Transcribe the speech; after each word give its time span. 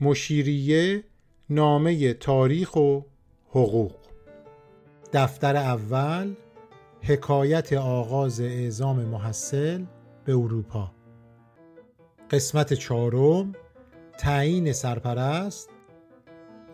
مشیریه 0.00 1.04
نامه 1.50 2.14
تاریخ 2.14 2.76
و 2.76 3.00
حقوق. 3.50 3.92
دفتر 5.12 5.56
اول 5.56 6.34
حکایت 7.02 7.72
آغاز 7.72 8.40
اعزام 8.40 9.04
محصل 9.04 9.84
به 10.24 10.32
اروپا. 10.32 10.92
قسمت 12.30 12.72
چهارم 12.72 13.52
تعیین 14.18 14.72
سرپرست 14.72 15.70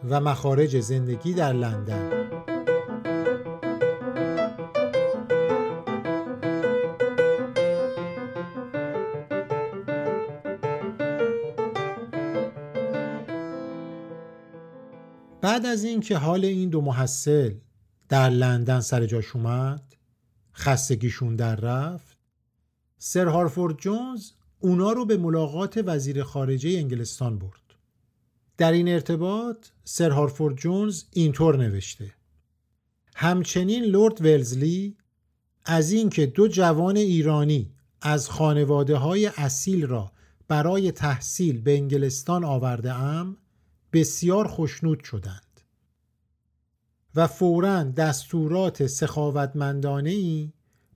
و 0.09 0.21
مخارج 0.21 0.81
زندگی 0.81 1.35
در 1.35 1.53
لندن. 1.53 2.26
بعد 15.57 15.67
از 15.67 15.85
اینکه 15.85 16.17
حال 16.17 16.45
این 16.45 16.69
دو 16.69 16.81
محصل 16.81 17.55
در 18.09 18.31
لندن 18.31 18.81
سر 18.81 19.07
جاش 19.07 19.37
اومد 19.37 19.97
خستگیشون 20.55 21.37
در 21.37 21.57
رفت 21.57 22.19
سر 22.99 23.27
هارفورد 23.27 23.77
جونز 23.77 24.31
اونا 24.61 24.93
رو 24.93 25.05
به 25.05 25.17
ملاقات 25.17 25.83
وزیر 25.87 26.23
خارجه 26.23 26.71
انگلستان 26.71 27.39
برد. 27.39 27.75
در 28.57 28.73
این 28.73 28.89
ارتباط 28.89 29.67
سر 29.85 30.11
هارفورد 30.11 30.57
جونز 30.57 31.05
اینطور 31.13 31.57
نوشته. 31.57 32.15
همچنین 33.15 33.85
لورد 33.85 34.21
ولزلی 34.21 34.97
از 35.65 35.93
اینکه 35.93 36.27
دو 36.27 36.49
جوان 36.49 36.97
ایرانی 36.97 37.73
از 38.03 38.31
خانواده 38.31 38.97
های 38.97 39.27
اصیل 39.27 39.87
را 39.87 40.13
برای 40.49 40.93
تحصیل 40.93 41.61
به 41.61 41.77
انگلستان 41.77 42.45
آورده 42.45 42.95
ام 42.95 43.37
بسیار 43.93 44.49
خوشنود 44.49 45.05
شدند. 45.05 45.46
و 47.17 47.27
فورا 47.27 47.83
دستورات 47.83 48.87
سخاوتمندانه 48.87 50.11
ای 50.11 50.53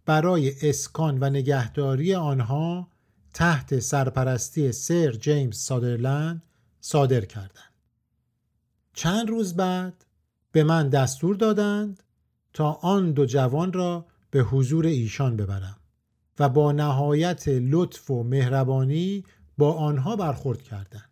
برای 0.06 0.52
اسکان 0.62 1.18
و 1.20 1.30
نگهداری 1.30 2.14
آنها 2.14 2.88
تحت 3.34 3.78
سرپرستی 3.78 4.72
سر 4.72 5.10
جیمز 5.10 5.56
سادرلند 5.56 6.42
صادر 6.80 7.24
کردند. 7.24 7.74
چند 8.94 9.28
روز 9.28 9.54
بعد 9.54 10.04
به 10.52 10.64
من 10.64 10.88
دستور 10.88 11.36
دادند 11.36 12.02
تا 12.52 12.72
آن 12.72 13.12
دو 13.12 13.26
جوان 13.26 13.72
را 13.72 14.06
به 14.30 14.40
حضور 14.40 14.86
ایشان 14.86 15.36
ببرم 15.36 15.76
و 16.38 16.48
با 16.48 16.72
نهایت 16.72 17.48
لطف 17.48 18.10
و 18.10 18.22
مهربانی 18.22 19.24
با 19.58 19.72
آنها 19.72 20.16
برخورد 20.16 20.62
کردند. 20.62 21.10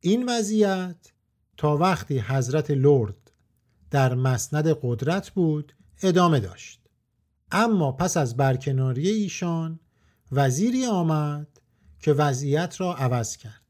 این 0.00 0.28
وضعیت 0.28 1.12
تا 1.56 1.76
وقتی 1.76 2.18
حضرت 2.18 2.70
لرد 2.70 3.23
در 3.94 4.14
مسند 4.14 4.78
قدرت 4.82 5.30
بود 5.30 5.74
ادامه 6.02 6.40
داشت. 6.40 6.80
اما 7.50 7.92
پس 7.92 8.16
از 8.16 8.36
برکناری 8.36 9.08
ایشان 9.08 9.80
وزیری 10.32 10.86
آمد 10.86 11.60
که 12.00 12.12
وضعیت 12.12 12.80
را 12.80 12.94
عوض 12.94 13.36
کرد. 13.36 13.62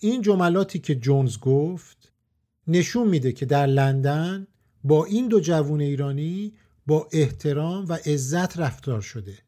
این 0.00 0.22
جملاتی 0.22 0.78
که 0.78 0.94
جونز 0.94 1.38
گفت 1.38 2.12
نشون 2.66 3.08
میده 3.08 3.32
که 3.32 3.46
در 3.46 3.66
لندن 3.66 4.46
با 4.84 5.04
این 5.04 5.28
دو 5.28 5.40
جوون 5.40 5.80
ایرانی 5.80 6.54
با 6.86 7.08
احترام 7.12 7.84
و 7.88 7.92
عزت 7.92 8.58
رفتار 8.58 9.00
شده 9.00 9.38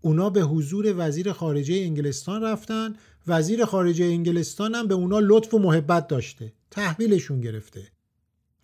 اونا 0.00 0.30
به 0.30 0.40
حضور 0.40 0.94
وزیر 0.96 1.32
خارجه 1.32 1.74
انگلستان 1.74 2.42
رفتن 2.42 2.94
وزیر 3.26 3.64
خارجه 3.64 4.04
انگلستان 4.04 4.74
هم 4.74 4.88
به 4.88 4.94
اونا 4.94 5.18
لطف 5.18 5.54
و 5.54 5.58
محبت 5.58 6.08
داشته 6.08 6.52
تحویلشون 6.70 7.40
گرفته. 7.40 7.88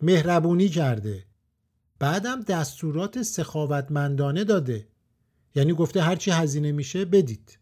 مهربونی 0.01 0.69
کرده. 0.69 1.25
بعدم 1.99 2.41
دستورات 2.41 3.21
سخاوتمندانه 3.21 4.43
داده. 4.43 4.87
یعنی 5.55 5.73
گفته 5.73 6.01
هرچی 6.01 6.31
هزینه 6.31 6.71
میشه 6.71 7.05
بدید. 7.05 7.59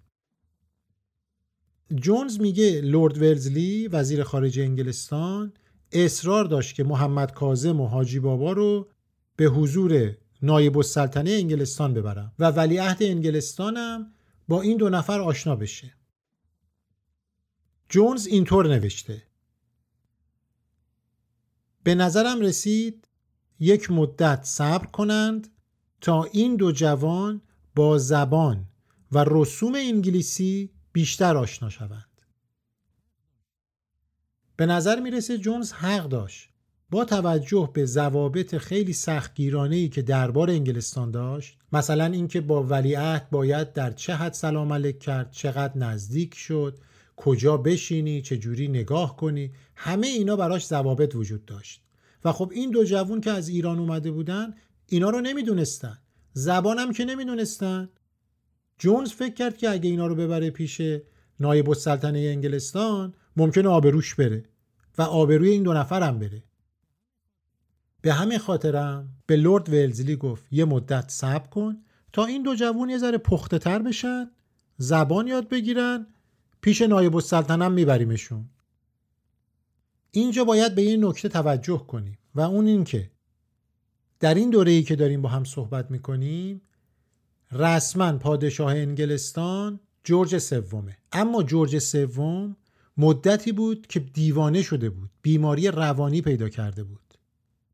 جونز 1.96 2.40
میگه 2.40 2.82
لورد 2.82 3.18
ولزلی 3.22 3.88
وزیر 3.88 4.24
خارجه 4.24 4.64
انگلستان 4.64 5.54
اصرار 5.92 6.46
داشت 6.46 6.76
که 6.76 6.84
محمد 6.84 7.34
کازم 7.34 7.82
و 7.82 7.88
حاجی 7.88 8.20
بابا 8.20 8.52
رو 8.52 8.90
به 9.36 9.46
حضور 9.46 10.18
نایب 10.42 10.78
السلطنه 10.78 11.32
انگلستان 11.32 11.94
ببرم 11.94 12.32
و 12.40 12.52
ولیعهد 12.52 13.04
انگلستانم 13.04 14.14
با 14.48 14.62
این 14.62 14.78
دو 14.78 14.90
نفر 14.90 15.22
آشنا 15.22 15.56
بشه. 15.56 15.94
جونز 17.90 18.28
اینطور 18.28 18.68
نوشته. 18.68 19.24
به 21.86 21.96
نظرم 21.96 22.42
رسید 22.42 23.08
یک 23.60 23.92
مدت 23.92 24.44
صبر 24.44 24.86
کنند 24.86 25.48
تا 26.02 26.24
این 26.24 26.56
دو 26.56 26.72
جوان 26.72 27.42
با 27.76 27.98
زبان 27.98 28.66
و 29.12 29.26
رسوم 29.28 29.76
انگلیسی 29.76 30.70
بیشتر 30.94 31.38
آشنا 31.38 31.70
شوند. 31.70 32.22
به 34.56 34.66
نظر 34.66 35.00
می‌رسه 35.00 35.38
جونز 35.38 35.72
حق 35.72 36.10
داشت. 36.10 36.50
با 36.90 37.06
توجه 37.06 37.70
به 37.74 37.86
ضوابط 37.86 38.58
خیلی 38.58 38.94
سختگیرانه 38.94 39.76
ای 39.76 39.90
که 39.90 40.02
دربار 40.02 40.50
انگلستان 40.50 41.12
داشت 41.12 41.58
مثلا 41.74 42.06
اینکه 42.06 42.42
با 42.42 42.64
ولیعهد 42.64 43.30
باید 43.30 43.74
در 43.74 43.92
چه 43.92 44.16
حد 44.16 44.34
سلام 44.34 44.74
علیک 44.74 45.00
کرد 45.00 45.32
چقدر 45.32 45.78
نزدیک 45.78 46.36
شد 46.36 46.78
کجا 47.16 47.58
بشینی 47.58 48.22
چه 48.22 48.38
جوری 48.38 48.68
نگاه 48.68 49.18
کنی 49.18 49.52
همه 49.76 50.08
اینا 50.08 50.36
براش 50.36 50.68
ضوابط 50.68 51.16
وجود 51.16 51.46
داشت. 51.46 51.82
و 52.26 52.32
خب 52.32 52.52
این 52.54 52.72
دو 52.72 52.84
جوون 52.84 53.22
که 53.22 53.32
از 53.32 53.50
ایران 53.50 53.80
اومده 53.80 54.12
بودن 54.12 54.54
اینا 54.88 55.10
رو 55.10 55.22
نمی‌دونستن. 55.22 55.98
زبانم 56.34 56.94
که 56.94 57.06
نمی‌دونستن. 57.06 57.90
جونز 58.80 59.12
فکر 59.12 59.34
کرد 59.34 59.58
که 59.58 59.70
اگه 59.70 59.90
اینا 59.90 60.08
رو 60.08 60.16
ببره 60.16 60.50
پیش 60.50 60.82
نایب 61.40 61.70
السلطنه 61.70 62.20
انگلستان 62.20 63.14
ممکنه 63.38 63.70
آبروش 63.70 64.16
بره 64.16 64.44
و 64.98 65.02
آبروی 65.02 65.50
این 65.50 65.64
دو 65.64 65.74
نفرم 65.74 66.20
بره. 66.20 66.44
به 68.02 68.14
همین 68.14 68.38
خاطرم 68.38 69.10
به 69.26 69.36
لورد 69.36 69.70
ولزلی 69.70 70.16
گفت 70.16 70.46
یه 70.52 70.66
مدت 70.66 71.10
صبر 71.10 71.48
کن 71.48 71.78
تا 72.14 72.26
این 72.26 72.44
دو 72.44 72.56
جوون 72.56 72.90
یه 72.90 72.98
ذره 72.98 73.18
پخته 73.18 73.60
تر 73.60 73.80
بشن 73.80 74.32
زبان 74.78 75.28
یاد 75.28 75.50
بگیرن 75.50 76.08
پیش 76.66 76.82
نایب 76.82 77.16
السلطنه 77.16 77.68
میبریمشون. 77.68 78.50
اینجا 80.12 80.44
باید 80.44 80.76
به 80.76 80.84
یه 80.84 80.98
نکته 80.98 81.30
توجه 81.30 81.86
کنیم 81.88 82.18
و 82.36 82.42
اون 82.42 82.68
این 82.68 82.84
که 82.84 83.12
در 84.20 84.34
این 84.34 84.50
دوره 84.50 84.72
ای 84.72 84.84
که 84.84 84.96
داریم 84.96 85.22
با 85.22 85.30
هم 85.30 85.44
صحبت 85.44 85.92
می‌کنیم 85.92 86.62
رسما 87.52 88.18
پادشاه 88.18 88.72
انگلستان 88.72 89.80
جورج 90.04 90.38
سومه. 90.38 90.98
اما 91.12 91.44
جورج 91.44 91.78
سوم 91.78 92.56
مدتی 92.98 93.52
بود 93.52 93.88
که 93.88 94.00
دیوانه 94.00 94.62
شده 94.62 94.90
بود 94.90 95.10
بیماری 95.22 95.68
روانی 95.68 96.22
پیدا 96.22 96.50
کرده 96.50 96.84
بود. 96.84 97.14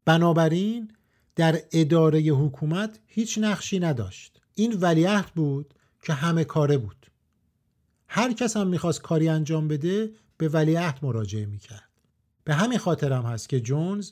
بنابراین 0.06 0.92
در 1.36 1.62
اداره 1.72 2.20
حکومت 2.20 3.00
هیچ 3.08 3.38
نقشی 3.42 3.80
نداشت. 3.80 4.42
این 4.56 4.74
ولیعهد 4.74 5.32
بود 5.36 5.74
که 6.02 6.14
همه 6.14 6.44
کاره 6.44 6.78
بود. 6.78 7.01
هر 8.14 8.34
کس 8.34 8.58
هم 8.58 8.68
می‌خواست 8.68 9.02
کاری 9.02 9.30
انجام 9.30 9.68
بده 9.68 10.12
به 10.38 10.50
ولیعهد 10.50 11.00
مراجعه 11.02 11.46
می‌کرد. 11.46 11.90
به 12.44 12.54
همین 12.54 12.78
خاطرم 12.78 13.24
هست 13.24 13.50
که 13.50 13.60
جونز 13.60 14.12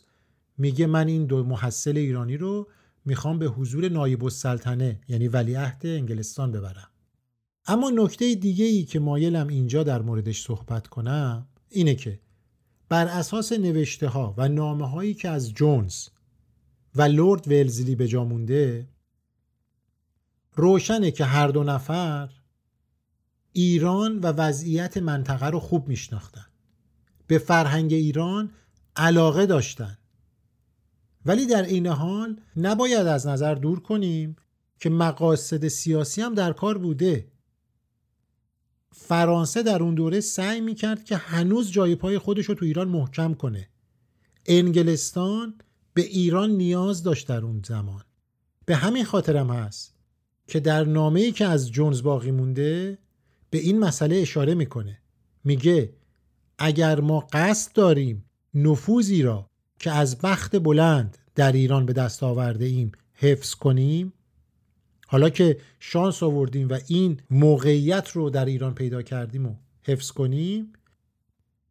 میگه 0.57 0.87
من 0.87 1.07
این 1.07 1.25
دو 1.25 1.43
محصل 1.43 1.97
ایرانی 1.97 2.37
رو 2.37 2.67
می‌خوام 3.05 3.39
به 3.39 3.45
حضور 3.45 3.89
نایب 3.89 4.23
السلطنه 4.23 4.99
یعنی 5.07 5.27
ولیعهد 5.27 5.81
انگلستان 5.85 6.51
ببرم. 6.51 6.89
اما 7.65 7.89
نکته 7.89 8.35
دیگه 8.35 8.65
ای 8.65 8.83
که 8.83 8.99
مایلم 8.99 9.47
اینجا 9.47 9.83
در 9.83 10.01
موردش 10.01 10.41
صحبت 10.41 10.87
کنم 10.87 11.47
اینه 11.69 11.95
که 11.95 12.19
بر 12.89 13.07
اساس 13.07 13.51
نوشته 13.51 14.07
ها 14.07 14.33
و 14.37 14.47
نامه 14.47 14.89
هایی 14.89 15.13
که 15.13 15.29
از 15.29 15.53
جونز 15.53 16.07
و 16.95 17.01
لورد 17.01 17.47
ولزلی 17.47 17.95
به 17.95 18.07
جا 18.07 18.23
مونده 18.23 18.89
روشنه 20.55 21.11
که 21.11 21.25
هر 21.25 21.47
دو 21.47 21.63
نفر 21.63 22.29
ایران 23.53 24.19
و 24.19 24.27
وضعیت 24.27 24.97
منطقه 24.97 25.47
رو 25.47 25.59
خوب 25.59 25.87
میشناختن. 25.87 26.45
به 27.27 27.37
فرهنگ 27.37 27.93
ایران 27.93 28.51
علاقه 28.95 29.45
داشتن. 29.45 29.97
ولی 31.25 31.45
در 31.45 31.63
این 31.63 31.87
حال 31.87 32.41
نباید 32.57 33.07
از 33.07 33.27
نظر 33.27 33.55
دور 33.55 33.79
کنیم 33.79 34.35
که 34.79 34.89
مقاصد 34.89 35.67
سیاسی 35.67 36.21
هم 36.21 36.33
در 36.33 36.53
کار 36.53 36.77
بوده. 36.77 37.31
فرانسه 38.91 39.63
در 39.63 39.83
اون 39.83 39.95
دوره 39.95 40.19
سعی 40.19 40.61
می‌کرد 40.61 41.03
که 41.03 41.17
هنوز 41.17 41.71
جای 41.71 41.95
پای 41.95 42.17
خودش 42.17 42.45
رو 42.45 42.55
تو 42.55 42.65
ایران 42.65 42.87
محکم 42.87 43.33
کنه. 43.33 43.69
انگلستان 44.45 45.53
به 45.93 46.01
ایران 46.01 46.51
نیاز 46.51 47.03
داشت 47.03 47.27
در 47.27 47.41
اون 47.41 47.61
زمان. 47.65 48.03
به 48.65 48.75
همین 48.75 49.05
خاطرم 49.05 49.51
هست 49.51 49.95
که 50.47 50.59
در 50.59 50.83
نامه‌ای 50.83 51.31
که 51.31 51.45
از 51.45 51.71
جونز 51.71 52.03
باقی 52.03 52.31
مونده 52.31 52.97
به 53.49 53.57
این 53.57 53.79
مسئله 53.79 54.15
اشاره 54.15 54.53
می‌کنه. 54.53 54.97
میگه 55.43 55.93
اگر 56.57 56.99
ما 56.99 57.27
قصد 57.33 57.73
داریم 57.73 58.25
نفوذی 58.53 59.21
را 59.21 59.49
که 59.79 59.91
از 59.91 60.17
بخت 60.17 60.55
بلند 60.55 61.17
در 61.35 61.51
ایران 61.51 61.85
به 61.85 61.93
دست 61.93 62.23
آورده 62.23 62.65
ایم 62.65 62.91
حفظ 63.13 63.53
کنیم 63.53 64.13
حالا 65.07 65.29
که 65.29 65.57
شانس 65.79 66.23
آوردیم 66.23 66.69
و 66.69 66.79
این 66.87 67.21
موقعیت 67.29 68.09
رو 68.11 68.29
در 68.29 68.45
ایران 68.45 68.75
پیدا 68.75 69.01
کردیم 69.01 69.45
و 69.45 69.55
حفظ 69.83 70.11
کنیم 70.11 70.73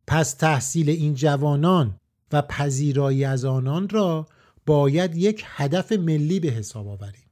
پس 0.07 0.33
تحصیل 0.33 0.91
این 0.91 1.15
جوانان 1.15 1.97
و 2.33 2.43
پذیرایی 2.43 3.25
از 3.25 3.45
آنان 3.45 3.89
را 3.89 4.27
باید 4.67 5.17
یک 5.17 5.45
هدف 5.47 5.93
ملی 5.93 6.41
به 6.41 6.49
حساب 6.49 6.89
آوریم. 6.89 7.31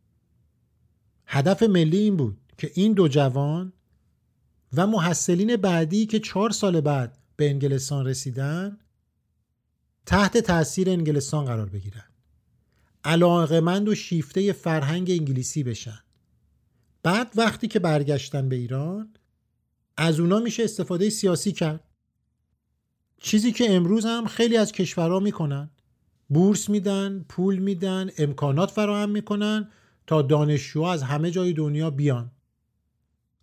هدف 1.26 1.62
ملی 1.62 1.98
این 1.98 2.16
بود 2.16 2.38
که 2.58 2.70
این 2.74 2.92
دو 2.92 3.08
جوان 3.08 3.72
و 4.76 4.86
محصلین 4.86 5.56
بعدی 5.56 6.06
که 6.06 6.20
چهار 6.20 6.50
سال 6.50 6.80
بعد 6.80 7.18
به 7.36 7.50
انگلستان 7.50 8.06
رسیدن 8.06 8.78
تحت 10.06 10.38
تاثیر 10.38 10.90
انگلستان 10.90 11.44
قرار 11.44 11.68
بگیرن. 11.68 12.04
علاقمند 13.04 13.88
و 13.88 13.94
شیفته 13.94 14.52
فرهنگ 14.52 15.10
انگلیسی 15.10 15.62
بشن. 15.62 15.98
بعد 17.02 17.32
وقتی 17.36 17.68
که 17.68 17.78
برگشتن 17.78 18.48
به 18.48 18.56
ایران 18.56 19.12
از 19.96 20.20
اونا 20.20 20.38
میشه 20.38 20.64
استفاده 20.64 21.10
سیاسی 21.10 21.52
کرد. 21.52 21.84
چیزی 23.20 23.52
که 23.52 23.74
امروز 23.74 24.06
هم 24.06 24.26
خیلی 24.26 24.56
از 24.56 24.72
کشورها 24.72 25.20
می‌کنن. 25.20 25.70
بورس 26.28 26.68
میدن 26.68 27.24
پول 27.28 27.58
میدن 27.58 28.10
امکانات 28.18 28.70
فراهم 28.70 29.10
می‌کنن 29.10 29.68
تا 30.06 30.22
دانشجوها 30.22 30.92
از 30.92 31.02
همه 31.02 31.30
جای 31.30 31.52
دنیا 31.52 31.90
بیان. 31.90 32.30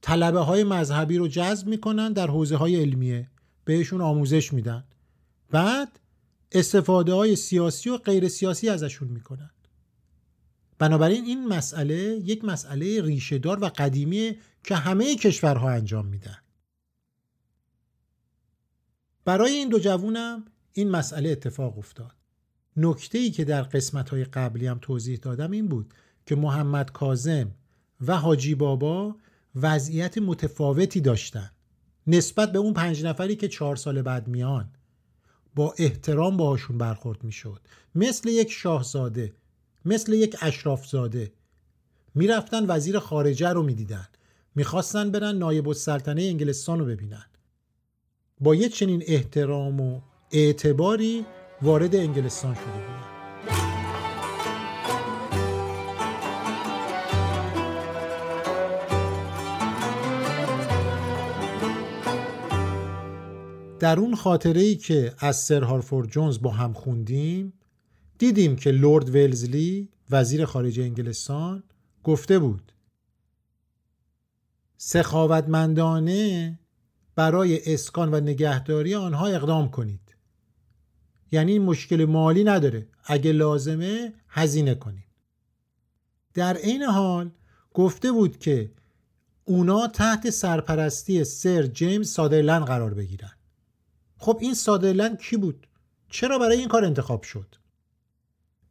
طلبه 0.04 0.40
های 0.40 0.64
مذهبی 0.64 1.18
رو 1.18 1.28
جذب 1.28 1.68
می‌کنن 1.68 2.14
در 2.14 2.28
حوزه 2.28 2.56
های 2.56 2.82
علمیه. 2.82 3.30
بهشون 3.66 4.02
آموزش 4.02 4.54
میدن. 4.54 4.84
بعد 5.50 6.00
استفاده 6.52 7.14
های 7.14 7.36
سیاسی 7.36 7.90
و 7.90 7.98
غیر 7.98 8.28
سیاسی 8.28 8.70
ازشون 8.70 9.08
می‌کنن. 9.08 9.50
بنابراین 10.80 11.26
این 11.26 11.48
مسئله 11.48 12.22
یک 12.24 12.46
مسئله 12.46 13.02
ریشهدار 13.02 13.64
و 13.64 13.70
قدیمیه 13.70 14.38
که 14.64 14.76
همه 14.76 15.16
کشورها 15.16 15.70
انجام 15.70 16.06
میدن. 16.06 16.38
برای 19.26 19.52
این 19.52 19.70
دو 19.70 19.80
جوونم 19.80 20.46
این 20.74 20.90
مسئله 20.90 21.30
اتفاق 21.30 21.78
افتاد. 21.78 22.16
نکته 22.78 23.18
ای 23.18 23.32
که 23.32 23.46
در 23.46 23.62
قسمت 23.62 24.10
های 24.10 24.24
قبلی 24.24 24.68
هم 24.68 24.80
توضیح 24.82 25.18
دادم 25.18 25.52
این 25.52 25.68
بود 25.68 25.94
که 26.26 26.36
محمد 26.36 26.92
کازم 26.92 27.52
و 28.02 28.18
حاجی 28.18 28.56
بابا 28.56 29.16
وضعیت 29.56 30.18
متفاوتی 30.18 31.02
داشتن. 31.02 31.52
نسبت 32.08 32.52
به 32.52 32.60
اون 32.60 32.74
پنج 32.74 33.06
نفری 33.06 33.36
که 33.36 33.48
چهار 33.48 33.76
سال 33.76 34.02
بعد 34.02 34.28
میان 34.28 34.70
با 35.56 35.74
احترام 35.78 36.38
باهاشون 36.38 36.78
برخورد 36.78 37.24
می‌شد. 37.24 37.60
مثل 37.96 38.30
یک 38.30 38.52
شاهزاده 38.52 39.34
مثل 39.86 40.14
یک 40.14 40.36
اشرافزاده. 40.42 41.32
می‌رفتن 42.16 42.66
وزیر 42.68 43.00
خارجه 43.00 43.50
رو 43.50 43.64
می‌دیدن. 43.64 44.08
می‌خواستن 44.56 45.12
برن 45.12 45.36
نایب 45.36 45.68
السلطنه 45.68 46.22
انگلستان 46.22 46.80
رو 46.80 46.86
ببینن. 46.86 47.26
با 48.40 48.56
یک 48.56 48.76
چنین 48.76 49.04
احترام 49.08 49.82
و 49.82 50.02
اعتباری 50.32 51.26
وارد 51.62 51.96
انگلستان 51.96 52.54
شده 52.56 52.64
بودن. 52.64 53.13
در 63.84 64.00
اون 64.00 64.16
خاطره 64.16 64.62
ای 64.62 64.76
که 64.76 65.14
از 65.20 65.38
سر 65.38 65.64
هارفورد 65.64 66.10
جونز 66.10 66.42
با 66.42 66.52
هم 66.52 66.74
خوندیم 66.74 67.54
دیدیم 68.18 68.56
که 68.56 68.72
لورد 68.72 69.16
ولزلی 69.16 69.90
وزیر 70.12 70.46
خارجه 70.46 70.84
انگلستان 70.84 71.64
گفته 72.04 72.40
بود 72.40 72.72
سخاوتمندانه 74.78 76.60
برای 77.16 77.74
اسکان 77.74 78.14
و 78.14 78.20
نگهداری 78.20 78.96
آنها 78.96 79.28
اقدام 79.28 79.70
کنید. 79.70 80.16
یعنی 81.32 81.60
مشکل 81.60 82.06
مالی 82.06 82.44
نداره. 82.44 82.88
اگه 83.06 83.32
لازمه 83.32 84.14
هزینه 84.28 84.76
کنید. 84.76 85.08
در 86.34 86.58
عین 86.58 86.84
حال 86.84 87.32
گفته 87.74 88.12
بود 88.12 88.38
که 88.40 88.72
اونا 89.46 89.88
تحت 89.88 90.30
سرپرستی 90.30 91.24
سر 91.24 91.68
جیمز 91.68 92.12
سادرلند 92.12 92.66
قرار 92.66 92.94
بگیرن. 92.94 93.32
خب 94.24 94.38
این 94.42 94.54
سادرلند 94.54 95.22
کی 95.22 95.38
بود؟ 95.38 95.68
چرا 96.10 96.40
برای 96.40 96.58
این 96.58 96.68
کار 96.68 96.86
انتخاب 96.86 97.24
شد؟ 97.24 97.56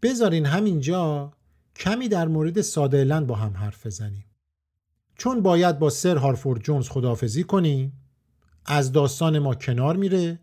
بذارین 0.02 0.46
همینجا 0.46 1.32
کمی 1.76 2.08
در 2.08 2.28
مورد 2.28 2.60
سادرلند 2.60 3.26
با 3.26 3.34
هم 3.34 3.56
حرف 3.56 3.86
بزنیم 3.86 4.24
چون 5.16 5.42
باید 5.42 5.78
با 5.78 5.90
سر 5.90 6.16
هارفورد 6.16 6.62
جونز 6.62 6.88
خدافزی 6.88 7.44
کنیم 7.44 7.92
از 8.66 8.92
داستان 8.92 9.38
ما 9.38 9.54
کنار 9.54 9.96
میره 9.96 10.40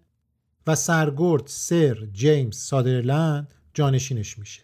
و 0.68 0.76
سرگرد 0.76 1.48
سر 1.48 2.06
جیمز 2.06 2.58
سادرلند 2.58 3.54
جانشینش 3.74 4.40
میشه 4.40 4.62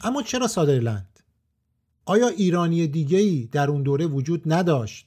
اما 0.00 0.22
چرا 0.22 0.46
سادرلند؟ 0.46 1.20
آیا 2.04 2.28
ایرانی 2.28 2.86
دیگه 2.86 3.18
ای 3.18 3.48
در 3.52 3.70
اون 3.70 3.82
دوره 3.82 4.06
وجود 4.06 4.42
نداشت 4.46 5.06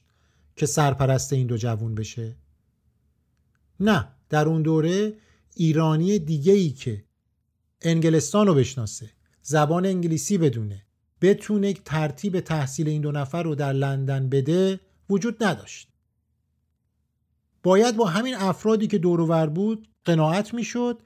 که 0.56 0.66
سرپرست 0.66 1.32
این 1.32 1.46
دو 1.46 1.56
جوون 1.56 1.94
بشه؟ 1.94 2.36
نه 3.80 4.08
در 4.28 4.48
اون 4.48 4.62
دوره 4.62 5.16
ایرانی 5.54 6.18
دیگه 6.18 6.52
ای 6.52 6.70
که 6.70 7.04
انگلستان 7.80 8.46
رو 8.46 8.54
بشناسه 8.54 9.10
زبان 9.42 9.86
انگلیسی 9.86 10.38
بدونه 10.38 10.86
بتونه 11.20 11.72
ترتیب 11.72 12.40
تحصیل 12.40 12.88
این 12.88 13.02
دو 13.02 13.12
نفر 13.12 13.42
رو 13.42 13.54
در 13.54 13.72
لندن 13.72 14.28
بده 14.28 14.80
وجود 15.10 15.44
نداشت. 15.44 15.88
باید 17.62 17.96
با 17.96 18.06
همین 18.06 18.34
افرادی 18.34 18.86
که 18.86 18.98
دور 18.98 19.46
بود 19.46 19.88
قناعت 20.04 20.54
می‌شد 20.54 21.02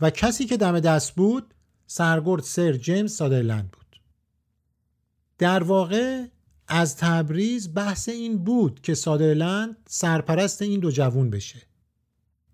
و 0.00 0.10
کسی 0.10 0.44
که 0.44 0.56
دم 0.56 0.80
دست 0.80 1.14
بود 1.14 1.54
سرگرد 1.86 2.42
سر 2.42 2.72
جیمز 2.72 3.12
سادرلند 3.12 3.70
بود. 3.70 4.00
در 5.38 5.62
واقع 5.62 6.26
از 6.68 6.96
تبریز 6.96 7.74
بحث 7.74 8.08
این 8.08 8.44
بود 8.44 8.80
که 8.80 8.94
سادرلند 8.94 9.76
سرپرست 9.88 10.62
این 10.62 10.80
دو 10.80 10.90
جوون 10.90 11.30
بشه. 11.30 11.62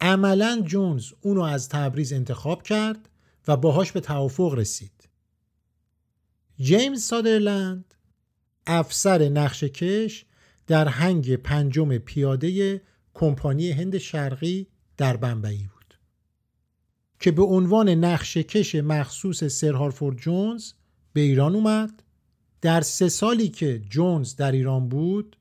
عملا 0.01 0.63
جونز 0.67 1.13
اونو 1.21 1.41
از 1.41 1.69
تبریز 1.69 2.13
انتخاب 2.13 2.63
کرد 2.63 3.09
و 3.49 3.57
باهاش 3.57 3.93
به 3.93 4.01
توافق 4.01 4.55
رسید. 4.55 5.09
جیمز 6.59 7.03
سادرلند 7.03 7.95
افسر 8.67 9.29
نقشکش 9.29 10.25
در 10.67 10.89
هنگ 10.89 11.37
پنجم 11.37 11.99
پیاده 11.99 12.83
کمپانی 13.15 13.71
هند 13.71 13.99
شرقی 13.99 14.67
در 14.97 15.17
بمبئی 15.17 15.59
بود 15.59 15.81
که 17.21 17.31
به 17.31 17.43
عنوان 17.43 17.89
نقشکش 17.89 18.75
مخصوص 18.75 19.45
سر 19.45 19.73
هارفورد 19.73 20.17
جونز 20.17 20.73
به 21.13 21.21
ایران 21.21 21.55
اومد. 21.55 22.03
در 22.61 22.81
سه 22.81 23.09
سالی 23.09 23.49
که 23.49 23.79
جونز 23.79 24.37
در 24.37 24.53
ایران 24.53 24.89
بود 24.89 25.37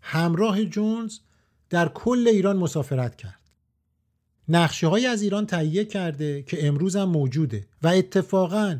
همراه 0.00 0.64
جونز 0.64 1.18
در 1.70 1.88
کل 1.88 2.28
ایران 2.28 2.56
مسافرت 2.56 3.16
کرد. 3.16 3.39
نقشه 4.52 4.86
های 4.86 5.06
از 5.06 5.22
ایران 5.22 5.46
تهیه 5.46 5.84
کرده 5.84 6.42
که 6.42 6.66
امروز 6.66 6.96
هم 6.96 7.08
موجوده 7.08 7.66
و 7.82 7.88
اتفاقا 7.88 8.78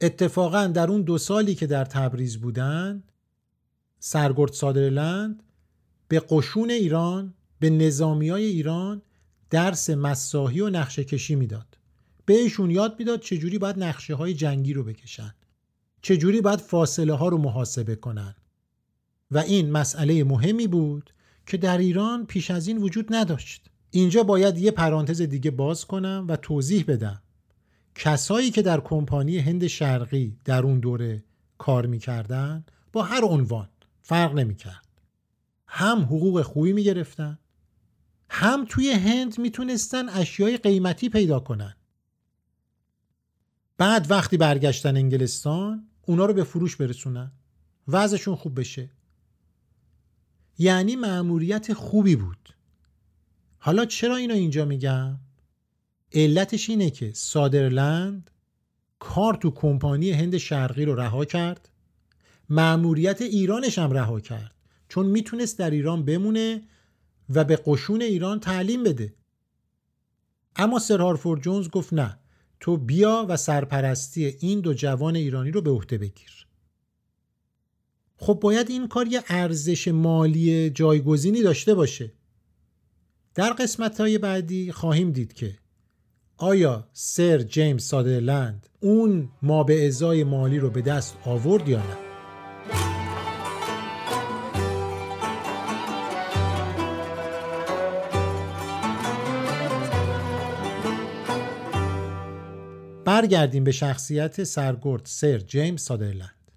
اتفاقا 0.00 0.66
در 0.66 0.90
اون 0.90 1.02
دو 1.02 1.18
سالی 1.18 1.54
که 1.54 1.66
در 1.66 1.84
تبریز 1.84 2.36
بودن 2.36 3.02
سرگرد 3.98 4.52
سادرلند 4.52 5.42
به 6.08 6.20
قشون 6.20 6.70
ایران 6.70 7.34
به 7.60 7.70
نظامی 7.70 8.28
های 8.28 8.44
ایران 8.44 9.02
درس 9.50 9.90
مساحی 9.90 10.60
و 10.60 10.70
نقشه 10.70 11.04
کشی 11.04 11.34
می‌داد. 11.34 11.78
بهشون 12.26 12.70
یاد 12.70 12.96
می‌داد 12.98 13.20
چجوری 13.20 13.58
باید 13.58 13.78
نقشه 13.78 14.14
های 14.14 14.34
جنگی 14.34 14.72
رو 14.72 14.84
بکشن 14.84 15.34
چجوری 16.02 16.40
باید 16.40 16.58
فاصله 16.58 17.14
ها 17.14 17.28
رو 17.28 17.38
محاسبه 17.38 17.96
کنن. 17.96 18.34
و 19.30 19.38
این 19.38 19.70
مسئله 19.70 20.24
مهمی 20.24 20.66
بود 20.66 21.10
که 21.46 21.56
در 21.56 21.78
ایران 21.78 22.26
پیش 22.26 22.50
از 22.50 22.68
این 22.68 22.78
وجود 22.78 23.14
نداشت. 23.14 23.69
اینجا 23.90 24.22
باید 24.22 24.58
یه 24.58 24.70
پرانتز 24.70 25.22
دیگه 25.22 25.50
باز 25.50 25.84
کنم 25.84 26.26
و 26.28 26.36
توضیح 26.36 26.84
بدم. 26.88 27.22
کسایی 27.94 28.50
که 28.50 28.62
در 28.62 28.80
کمپانی 28.80 29.38
هند 29.38 29.66
شرقی 29.66 30.36
در 30.44 30.62
اون 30.62 30.80
دوره 30.80 31.24
کار 31.58 31.86
می‌کردن 31.86 32.64
با 32.92 33.02
هر 33.02 33.24
عنوان 33.24 33.68
فرق 34.02 34.34
نمی‌کرد. 34.34 34.88
هم 35.66 35.98
حقوق 35.98 36.42
خوبی 36.42 36.72
می‌گرفتن 36.72 37.38
هم 38.30 38.64
توی 38.68 38.90
هند 38.90 39.38
می‌تونستن 39.38 40.08
اشیای 40.08 40.56
قیمتی 40.56 41.08
پیدا 41.08 41.40
کنن. 41.40 41.76
بعد 43.78 44.10
وقتی 44.10 44.36
برگشتن 44.36 44.96
انگلستان 44.96 45.88
اونا 46.06 46.26
رو 46.26 46.34
به 46.34 46.44
فروش 46.44 46.76
برسونن. 46.76 47.32
وضعشون 47.88 48.36
خوب 48.36 48.60
بشه. 48.60 48.90
یعنی 50.58 50.96
معموریت 50.96 51.72
خوبی 51.72 52.16
بود. 52.16 52.54
حالا 53.62 53.84
چرا 53.84 54.16
اینو 54.16 54.34
اینجا 54.34 54.64
میگم؟ 54.64 55.18
علتش 56.12 56.70
اینه 56.70 56.90
که 56.90 57.12
سادرلند 57.14 58.30
کار 58.98 59.34
تو 59.34 59.50
کمپانی 59.50 60.10
هند 60.10 60.36
شرقی 60.36 60.84
رو 60.84 60.94
رها 60.94 61.24
کرد. 61.24 61.68
معموریت 62.48 63.22
ایرانش 63.22 63.78
هم 63.78 63.92
رها 63.92 64.20
کرد. 64.20 64.54
چون 64.88 65.06
می‌تونست 65.06 65.58
در 65.58 65.70
ایران 65.70 66.04
بمونه 66.04 66.62
و 67.30 67.44
به 67.44 67.58
قشون 67.66 68.02
ایران 68.02 68.40
تعلیم 68.40 68.82
بده. 68.82 69.14
اما 70.56 70.78
سر 70.78 71.00
هارفورد 71.00 71.42
جونز 71.42 71.68
گفت 71.68 71.92
نه 71.92 72.18
تو 72.60 72.76
بیا 72.76 73.26
و 73.28 73.36
سرپرستی 73.36 74.26
این 74.26 74.60
دو 74.60 74.74
جوان 74.74 75.16
ایرانی 75.16 75.50
رو 75.50 75.60
به 75.60 75.70
عهده 75.70 75.98
بگیر. 75.98 76.46
خب 78.16 78.38
باید 78.42 78.70
این 78.70 78.88
کار 78.88 79.06
یه 79.06 79.22
ارزش 79.28 79.88
مالی 79.88 80.70
جایگزینی 80.70 81.42
داشته 81.42 81.74
باشه. 81.74 82.12
در 83.34 83.52
قسمت 83.52 84.00
های 84.00 84.18
بعدی 84.18 84.72
خواهیم 84.72 85.12
دید 85.12 85.32
که 85.32 85.58
آیا 86.36 86.88
سر 86.92 87.38
جیمز 87.38 87.84
سادرلند 87.84 88.68
اون 88.80 89.28
ما 89.42 89.64
به 89.64 89.86
ازای 89.86 90.24
مالی 90.24 90.58
رو 90.58 90.70
به 90.70 90.82
دست 90.82 91.16
آورد 91.24 91.68
یا 91.68 91.78
نه؟ 91.78 91.96
برگردیم 103.04 103.64
به 103.64 103.72
شخصیت 103.72 104.44
سرگرد 104.44 105.02
سر 105.04 105.38
جیمز 105.38 105.82
سادرلند. 105.82 106.50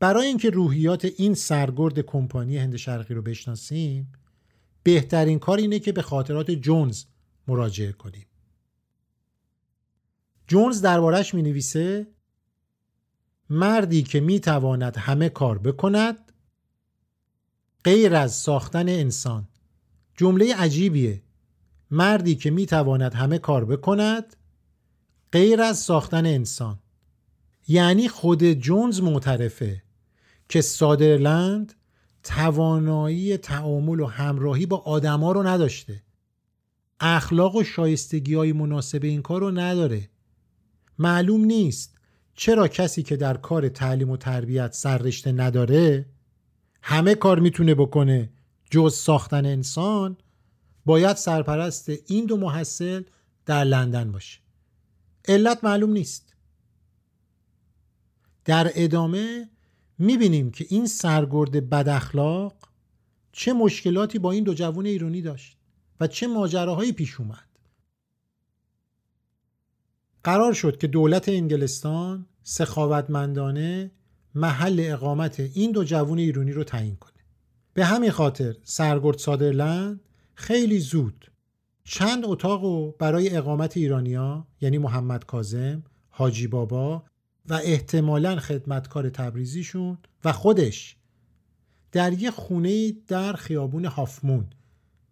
برای 0.00 0.26
اینکه 0.26 0.50
روحیات 0.50 1.04
این 1.16 1.34
سرگرد 1.34 2.00
کمپانی 2.00 2.58
هند 2.58 2.76
شرقی 2.76 3.14
رو 3.14 3.22
بشناسیم 3.22 4.12
بهترین 4.82 5.38
کار 5.38 5.58
اینه 5.58 5.78
که 5.78 5.92
به 5.92 6.02
خاطرات 6.02 6.50
جونز 6.50 7.04
مراجعه 7.48 7.92
کنیم. 7.92 8.26
جونز 10.46 10.82
دربارش 10.82 11.34
می 11.34 11.42
نویسه 11.42 12.06
مردی 13.50 14.02
که 14.02 14.20
می 14.20 14.40
تواند 14.40 14.96
همه 14.96 15.28
کار 15.28 15.58
بکند 15.58 16.32
غیر 17.84 18.14
از 18.14 18.34
ساختن 18.34 18.88
انسان. 18.88 19.48
جمله 20.16 20.54
عجیبیه. 20.54 21.22
مردی 21.90 22.34
که 22.34 22.50
می 22.50 22.66
تواند 22.66 23.14
همه 23.14 23.38
کار 23.38 23.64
بکند 23.64 24.36
غیر 25.32 25.62
از 25.62 25.78
ساختن 25.78 26.26
انسان. 26.26 26.78
یعنی 27.68 28.08
خود 28.08 28.44
جونز 28.44 29.00
معترفه 29.00 29.82
که 30.48 30.60
سادرلند 30.60 31.74
توانایی 32.22 33.36
تعامل 33.36 34.00
و 34.00 34.06
همراهی 34.06 34.66
با 34.66 34.76
آدما 34.76 35.32
رو 35.32 35.42
نداشته. 35.42 36.02
اخلاق 37.00 37.56
و 37.56 37.62
شایستگی 37.62 38.34
های 38.34 38.52
مناسب 38.52 39.04
این 39.04 39.22
کار 39.22 39.40
رو 39.40 39.50
نداره. 39.50 40.10
معلوم 40.98 41.44
نیست 41.44 41.96
چرا 42.34 42.68
کسی 42.68 43.02
که 43.02 43.16
در 43.16 43.36
کار 43.36 43.68
تعلیم 43.68 44.10
و 44.10 44.16
تربیت 44.16 44.72
سررشته 44.72 45.32
نداره 45.32 46.06
همه 46.82 47.14
کار 47.14 47.38
می‌تونه 47.38 47.74
بکنه 47.74 48.30
جز 48.70 48.94
ساختن 48.94 49.46
انسان 49.46 50.16
باید 50.84 51.16
سرپرست 51.16 51.88
این 52.06 52.26
دو 52.26 52.36
محصل 52.36 53.02
در 53.46 53.64
لندن 53.64 54.12
باشه. 54.12 54.40
علت 55.28 55.64
معلوم 55.64 55.92
نیست. 55.92 56.34
در 58.44 58.70
ادامه 58.74 59.48
می‌بینیم 60.00 60.50
که 60.50 60.66
این 60.68 60.86
سرگرد 60.86 61.70
بد 61.70 61.88
اخلاق 61.88 62.56
چه 63.32 63.52
مشکلاتی 63.52 64.18
با 64.18 64.32
این 64.32 64.44
دو 64.44 64.54
جوان 64.54 64.86
ایرانی 64.86 65.22
داشت 65.22 65.56
و 66.00 66.06
چه 66.06 66.26
ماجراهایی 66.26 66.92
پیش 66.92 67.20
اومد. 67.20 67.48
قرار 70.24 70.52
شد 70.52 70.78
که 70.78 70.86
دولت 70.86 71.28
انگلستان 71.28 72.26
سخاوتمندانه 72.42 73.90
محل 74.34 74.80
اقامت 74.84 75.40
این 75.40 75.72
دو 75.72 75.84
جوان 75.84 76.18
ایرانی 76.18 76.52
رو 76.52 76.64
تعیین 76.64 76.96
کنه. 76.96 77.24
به 77.74 77.84
همین 77.84 78.10
خاطر 78.10 78.56
سرگرد 78.62 79.18
سادرلند 79.18 80.00
خیلی 80.34 80.78
زود 80.78 81.30
چند 81.84 82.24
اتاق 82.24 82.96
برای 82.98 83.36
اقامت 83.36 83.76
ایرانیا 83.76 84.46
یعنی 84.60 84.78
محمد 84.78 85.24
کازم، 85.24 85.82
حاجی 86.08 86.46
بابا 86.46 87.04
و 87.48 87.54
احتمالا 87.54 88.36
خدمتکار 88.36 89.08
تبریزیشون 89.08 89.98
و 90.24 90.32
خودش 90.32 90.96
در 91.92 92.12
یه 92.12 92.30
خونه 92.30 92.92
در 92.92 93.32
خیابون 93.32 93.84
هافمون 93.84 94.46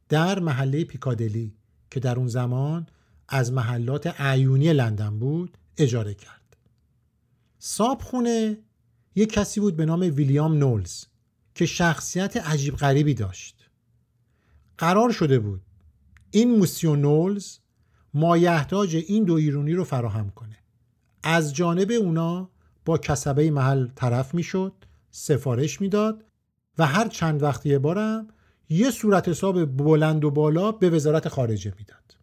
در 0.08 0.38
محله 0.38 0.84
پیکادلی 0.84 1.54
که 1.90 2.00
در 2.00 2.16
اون 2.16 2.28
زمان 2.28 2.86
از 3.28 3.52
محلات 3.52 4.06
عیونی 4.06 4.72
لندن 4.72 5.18
بود 5.18 5.58
اجاره 5.76 6.14
کرد. 6.14 6.56
صاب 7.58 8.02
خونه 8.02 8.58
یه 9.14 9.26
کسی 9.26 9.60
بود 9.60 9.76
به 9.76 9.86
نام 9.86 10.00
ویلیام 10.00 10.58
نولز 10.58 11.04
که 11.54 11.66
شخصیت 11.66 12.36
عجیب 12.36 12.76
غریبی 12.76 13.14
داشت. 13.14 13.70
قرار 14.78 15.12
شده 15.12 15.38
بود 15.38 15.62
این 16.30 16.58
موسیو 16.58 16.96
نولز 16.96 17.58
مایحتاج 18.14 18.96
این 18.96 19.24
دو 19.24 19.34
ایرونی 19.34 19.72
رو 19.72 19.84
فراهم 19.84 20.30
کنه. 20.30 20.56
از 21.22 21.54
جانب 21.54 21.90
اونا 21.90 22.50
با 22.84 22.98
کسبه 22.98 23.50
محل 23.50 23.88
طرف 23.94 24.34
می‌شد 24.34 24.72
سفارش 25.10 25.80
می‌داد 25.80 26.24
و 26.78 26.86
هر 26.86 27.08
چند 27.08 27.42
وقتی 27.42 27.68
یه 27.68 27.78
بارم 27.78 28.28
یه 28.68 28.90
صورت 28.90 29.28
حساب 29.28 29.64
بلند 29.64 30.24
و 30.24 30.30
بالا 30.30 30.72
به 30.72 30.90
وزارت 30.90 31.28
خارجه 31.28 31.74
می‌داد. 31.78 32.16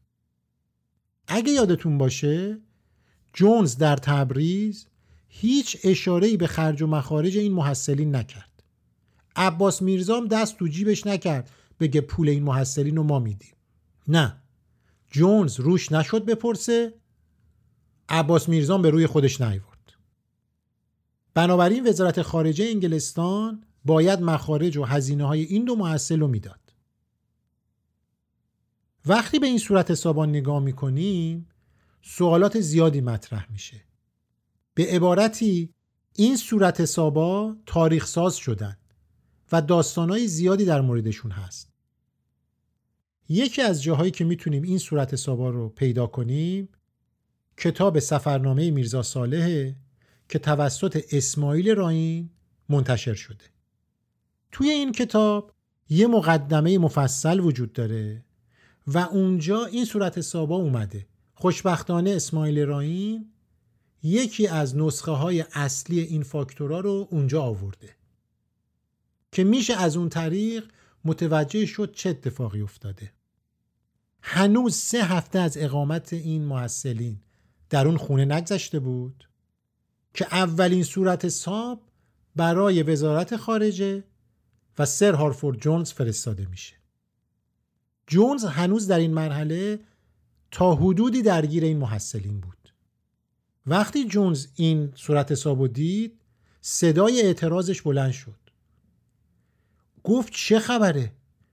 اگه 1.27 1.51
یادتون 1.51 1.97
باشه 1.97 2.57
جونز 3.33 3.77
در 3.77 3.95
تبریز 3.95 4.87
هیچ 5.27 5.77
اشاره‌ای 5.83 6.37
به 6.37 6.47
خرج 6.47 6.81
و 6.81 6.87
مخارج 6.87 7.37
این 7.37 7.53
محصلین 7.53 8.15
نکرد. 8.15 8.63
عباس 9.35 9.81
میرزام 9.81 10.27
دست 10.27 10.57
تو 10.57 10.67
جیبش 10.67 11.07
نکرد 11.07 11.49
بگه 11.79 12.01
پول 12.01 12.29
این 12.29 12.43
محصلین 12.43 12.95
رو 12.95 13.03
ما 13.03 13.19
میدیم. 13.19 13.55
نه. 14.07 14.35
جونز 15.11 15.59
روش 15.59 15.91
نشد 15.91 16.25
بپرسه 16.25 16.93
عباس 18.09 18.49
میرزان 18.49 18.81
به 18.81 18.89
روی 18.89 19.07
خودش 19.07 19.41
نیورد 19.41 19.93
بنابراین 21.33 21.87
وزارت 21.87 22.21
خارجه 22.21 22.65
انگلستان 22.65 23.63
باید 23.85 24.21
مخارج 24.21 24.77
و 24.77 24.83
هزینه 24.83 25.25
های 25.25 25.41
این 25.41 25.65
دو 25.65 25.75
محصل 25.75 26.19
رو 26.19 26.27
می‌داد. 26.27 26.59
وقتی 29.05 29.39
به 29.39 29.47
این 29.47 29.57
صورت 29.57 29.91
حسابان 29.91 30.29
نگاه 30.29 30.59
می‌کنیم 30.59 31.49
سوالات 32.01 32.59
زیادی 32.59 33.01
مطرح 33.01 33.51
میشه. 33.51 33.83
به 34.73 34.85
عبارتی 34.85 35.73
این 36.15 36.37
صورت 36.37 36.81
حسابا 36.81 37.55
تاریخ 37.65 38.07
ساز 38.07 38.35
شدن 38.35 38.77
و 39.51 39.61
داستانهای 39.61 40.27
زیادی 40.27 40.65
در 40.65 40.81
موردشون 40.81 41.31
هست. 41.31 41.73
یکی 43.29 43.61
از 43.61 43.83
جاهایی 43.83 44.11
که 44.11 44.23
می‌تونیم 44.23 44.63
این 44.63 44.77
صورت 44.77 45.13
حسابا 45.13 45.49
رو 45.49 45.69
پیدا 45.69 46.07
کنیم 46.07 46.69
کتاب 47.57 47.99
سفرنامه 47.99 48.71
میرزا 48.71 49.01
صالحه 49.01 49.75
که 50.29 50.39
توسط 50.39 51.03
اسماعیل 51.11 51.75
راین 51.75 52.29
منتشر 52.69 53.13
شده. 53.13 53.45
توی 54.51 54.69
این 54.69 54.91
کتاب 54.91 55.51
یه 55.89 56.07
مقدمه 56.07 56.77
مفصل 56.77 57.39
وجود 57.39 57.73
داره 57.73 58.23
و 58.87 58.97
اونجا 58.97 59.65
این 59.65 59.85
صورت 59.85 60.17
حسابا 60.17 60.55
اومده. 60.55 61.07
خوشبختانه 61.33 62.11
اسماعیل 62.11 62.59
راین 62.59 63.31
یکی 64.03 64.47
از 64.47 64.77
نسخه 64.77 65.11
های 65.11 65.45
اصلی 65.53 65.99
این 65.99 66.23
فاکتورا 66.23 66.79
رو 66.79 67.07
اونجا 67.11 67.41
آورده 67.41 67.95
که 69.31 69.43
میشه 69.43 69.73
از 69.73 69.97
اون 69.97 70.09
طریق 70.09 70.71
متوجه 71.05 71.65
شد 71.65 71.93
چه 71.93 72.09
اتفاقی 72.09 72.61
افتاده. 72.61 73.11
هنوز 74.21 74.75
سه 74.75 75.03
هفته 75.03 75.39
از 75.39 75.57
اقامت 75.57 76.13
این 76.13 76.45
محصلین 76.45 77.19
در 77.69 77.87
اون 77.87 77.97
خونه 77.97 78.25
نگذشته 78.25 78.79
بود 78.79 79.29
که 80.13 80.27
اولین 80.31 80.83
صورت 80.83 81.25
حساب 81.25 81.81
برای 82.35 82.83
وزارت 82.83 83.37
خارجه 83.37 84.03
و 84.79 84.85
سر 84.85 85.13
هارفورد 85.13 85.59
جونز 85.59 85.91
فرستاده 85.93 86.45
میشه. 86.45 86.75
جونز 88.07 88.45
هنوز 88.45 88.87
در 88.87 88.99
این 88.99 89.13
مرحله 89.13 89.79
تا 90.51 90.75
حدودی 90.75 91.21
درگیر 91.21 91.63
این 91.63 91.77
محصلین 91.77 92.39
بود. 92.39 92.73
وقتی 93.65 94.07
جونز 94.07 94.47
این 94.55 94.91
صورت 94.95 95.31
حساب 95.31 95.67
دید 95.67 96.21
صدای 96.61 97.21
اعتراضش 97.21 97.81
بلند 97.81 98.11
شد. 98.11 98.39
گفت 100.03 100.33
چه 100.33 100.59
خبره؟ 100.59 101.11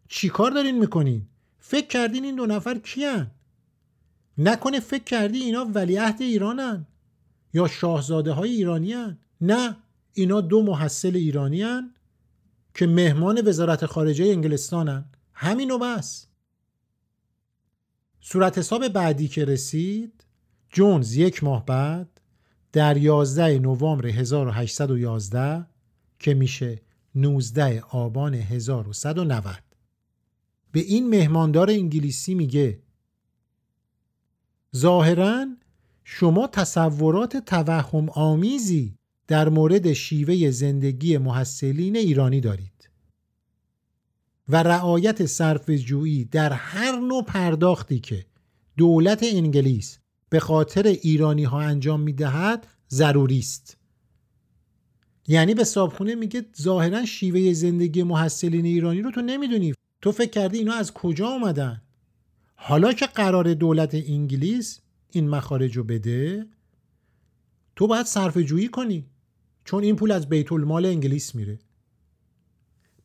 چی 0.08 0.28
کار 0.28 0.50
دارین 0.50 0.78
می‌کنین؟ 0.78 1.26
فکر 1.58 1.86
کردین 1.86 2.24
این 2.24 2.36
دو 2.36 2.46
نفر 2.46 2.78
کیان؟ 2.78 3.30
نکنه 4.38 4.80
فکر 4.80 5.04
کردی 5.04 5.38
اینا 5.38 5.64
ولیعهد 5.74 6.22
ایرانن 6.22 6.86
یا 7.54 7.68
شاهزاده 7.68 8.32
های 8.32 8.50
ایرانی 8.50 8.92
هن؟ 8.92 9.18
نه 9.40 9.76
اینا 10.12 10.40
دو 10.40 10.62
محصل 10.62 11.16
ایرانی 11.16 11.64
که 12.74 12.86
مهمان 12.86 13.48
وزارت 13.48 13.86
خارجه 13.86 14.24
انگلستانن. 14.24 15.04
همینو 15.34 15.78
بس. 15.78 16.26
صورت 18.20 18.58
حساب 18.58 18.88
بعدی 18.88 19.28
که 19.28 19.44
رسید 19.44 20.24
جونز 20.70 21.16
یک 21.16 21.44
ماه 21.44 21.66
بعد 21.66 22.20
در 22.72 22.96
11 22.96 23.58
نوامبر 23.58 24.06
1811 24.06 25.66
که 26.18 26.34
میشه 26.34 26.80
19 27.14 27.82
آبان 27.90 28.34
1190 28.34 29.62
به 30.72 30.80
این 30.80 31.08
مهماندار 31.08 31.70
انگلیسی 31.70 32.34
میگه 32.34 32.78
ظاهرا 34.76 35.46
شما 36.04 36.46
تصورات 36.46 37.36
توهم 37.36 38.08
آمیزی 38.08 38.94
در 39.28 39.48
مورد 39.48 39.92
شیوه 39.92 40.50
زندگی 40.50 41.18
محصلین 41.18 41.96
ایرانی 41.96 42.40
دارید 42.40 42.90
و 44.48 44.62
رعایت 44.62 45.26
صرف 45.26 45.70
جویی 45.70 46.24
در 46.24 46.52
هر 46.52 46.96
نوع 46.96 47.24
پرداختی 47.24 48.00
که 48.00 48.26
دولت 48.76 49.22
انگلیس 49.22 49.98
به 50.28 50.40
خاطر 50.40 50.86
ایرانی 50.86 51.44
ها 51.44 51.60
انجام 51.60 52.00
می‌دهد 52.00 52.66
ضروری 52.90 53.38
است. 53.38 53.76
یعنی 55.28 55.54
به 55.54 55.64
صابخونه 55.64 56.14
میگه 56.14 56.46
ظاهرا 56.62 57.04
شیوه 57.04 57.52
زندگی 57.52 58.02
محصلین 58.02 58.64
ایرانی 58.64 59.02
رو 59.02 59.10
تو 59.10 59.20
نمی‌دونی. 59.20 59.74
تو 60.00 60.12
فکر 60.12 60.30
کردی 60.30 60.58
اینا 60.58 60.74
از 60.74 60.92
کجا 60.92 61.28
آمدن 61.28 61.82
حالا 62.64 62.92
که 62.92 63.06
قرار 63.06 63.54
دولت 63.54 63.94
انگلیس 63.94 64.80
این 65.10 65.28
مخارج 65.28 65.76
رو 65.76 65.84
بده 65.84 66.46
تو 67.76 67.86
باید 67.86 68.06
صرف 68.06 68.38
جویی 68.38 68.68
کنی 68.68 69.06
چون 69.64 69.84
این 69.84 69.96
پول 69.96 70.10
از 70.10 70.28
بیت 70.28 70.52
المال 70.52 70.86
انگلیس 70.86 71.34
میره. 71.34 71.58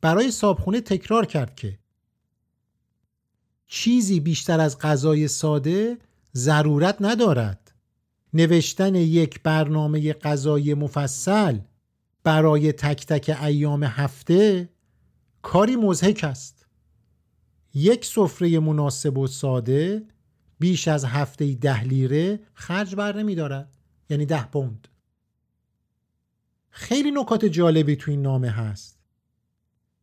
برای 0.01 0.31
صابخونه 0.31 0.81
تکرار 0.81 1.25
کرد 1.25 1.55
که 1.55 1.79
چیزی 3.67 4.19
بیشتر 4.19 4.59
از 4.59 4.79
غذای 4.79 5.27
ساده 5.27 5.97
ضرورت 6.35 6.97
ندارد. 6.99 7.71
نوشتن 8.33 8.95
یک 8.95 9.43
برنامه 9.43 10.13
غذایی 10.13 10.73
مفصل 10.73 11.59
برای 12.23 12.71
تک 12.71 13.05
تک 13.05 13.43
ایام 13.43 13.83
هفته 13.83 14.69
کاری 15.41 15.75
مزهک 15.75 16.23
است. 16.23 16.56
یک 17.77 18.05
سفره 18.05 18.59
مناسب 18.59 19.17
و 19.17 19.27
ساده 19.27 20.05
بیش 20.59 20.87
از 20.87 21.05
هفته 21.05 21.53
ده 21.53 21.83
لیره 21.83 22.39
خرج 22.53 22.95
بر 22.95 23.17
نمی 23.17 23.35
دارد. 23.35 23.71
یعنی 24.09 24.25
ده 24.25 24.45
پوند. 24.45 24.87
خیلی 26.69 27.11
نکات 27.11 27.45
جالبی 27.45 27.95
تو 27.95 28.11
این 28.11 28.21
نامه 28.21 28.49
هست. 28.49 28.99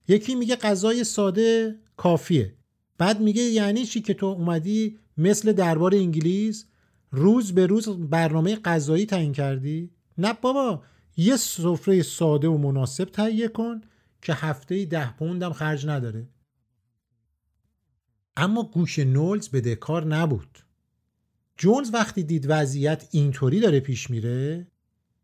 یکی 0.09 0.35
میگه 0.35 0.57
غذای 0.57 1.04
ساده 1.04 1.78
کافیه. 1.97 2.54
بعد 2.99 3.21
میگه 3.21 3.43
یعنی 3.43 3.85
چی 3.85 4.00
که 4.00 4.14
تو 4.14 4.26
اومدی 4.26 4.99
مثل 5.16 5.52
دربار 5.52 5.95
انگلیس 5.95 6.66
روز 7.11 7.52
به 7.52 7.66
روز 7.66 7.88
برنامه 7.88 8.57
غذایی 8.57 9.07
تعیین 9.07 9.33
کردی؟ 9.33 9.90
نه 10.19 10.33
بابا 10.33 10.83
یه 11.16 11.37
سفره 11.37 12.02
ساده 12.02 12.49
و 12.49 12.59
مناسب 12.59 13.04
تهیه 13.04 13.49
کن 13.49 13.81
که 14.23 14.35
هفته 14.35 14.85
ده 14.85 15.16
پوندم 15.16 15.52
خرج 15.52 15.87
نداره. 15.87 16.28
اما 18.37 18.62
گوش 18.62 18.99
نولز 18.99 19.49
بدهکار 19.49 20.05
نبود. 20.05 20.59
جونز 21.57 21.95
وقتی 21.95 22.23
دید 22.23 22.47
وضعیت 22.49 23.09
اینطوری 23.11 23.61
داره 23.61 23.81
پیش 23.81 24.11
میره 24.11 24.67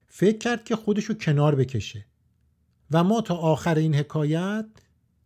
فکر 0.07 0.39
کرد 0.39 0.65
که 0.65 0.77
خودشو 0.77 1.15
کنار 1.15 1.55
بکشه. 1.55 2.07
و 2.91 3.05
ما 3.05 3.21
تا 3.21 3.37
آخر 3.37 3.75
این 3.75 3.95
حکایت 3.95 4.67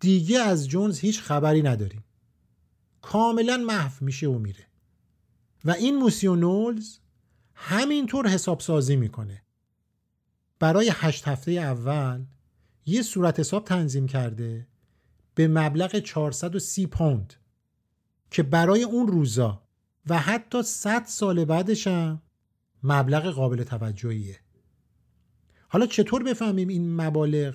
دیگه 0.01 0.41
از 0.41 0.69
جونز 0.69 0.99
هیچ 0.99 1.21
خبری 1.21 1.63
نداریم. 1.63 2.05
کاملا 3.03 3.57
محو 3.57 4.05
میشه 4.05 4.27
و 4.27 4.39
میره. 4.39 4.67
و 5.65 5.71
این 5.71 5.97
موسیو 5.97 6.37
نولز 6.37 6.99
همینطور 7.55 8.29
حساب 8.29 8.61
سازی 8.61 8.97
می‌کنه. 8.97 9.43
برای 10.59 10.93
هشت 10.95 11.29
هفته 11.29 11.51
اول 11.51 12.25
یه 12.87 13.03
صورت 13.03 13.41
حساب 13.41 13.65
تنظیم 13.65 14.07
کرده 14.07 14.67
به 15.35 15.49
مبلغ 15.49 15.99
430 15.99 16.87
پوند 16.87 17.35
که 18.35 18.43
برای 18.43 18.83
اون 18.83 19.07
روزا 19.07 19.63
و 20.07 20.19
حتی 20.19 20.63
100 20.63 21.05
سال 21.05 21.45
بعدش 21.45 21.87
هم 21.87 22.23
مبلغ 22.83 23.27
قابل 23.27 23.63
توجهیه 23.63 24.41
حالا 25.69 25.87
چطور 25.87 26.23
بفهمیم 26.23 26.69
این 26.69 26.97
مبالغ 26.97 27.55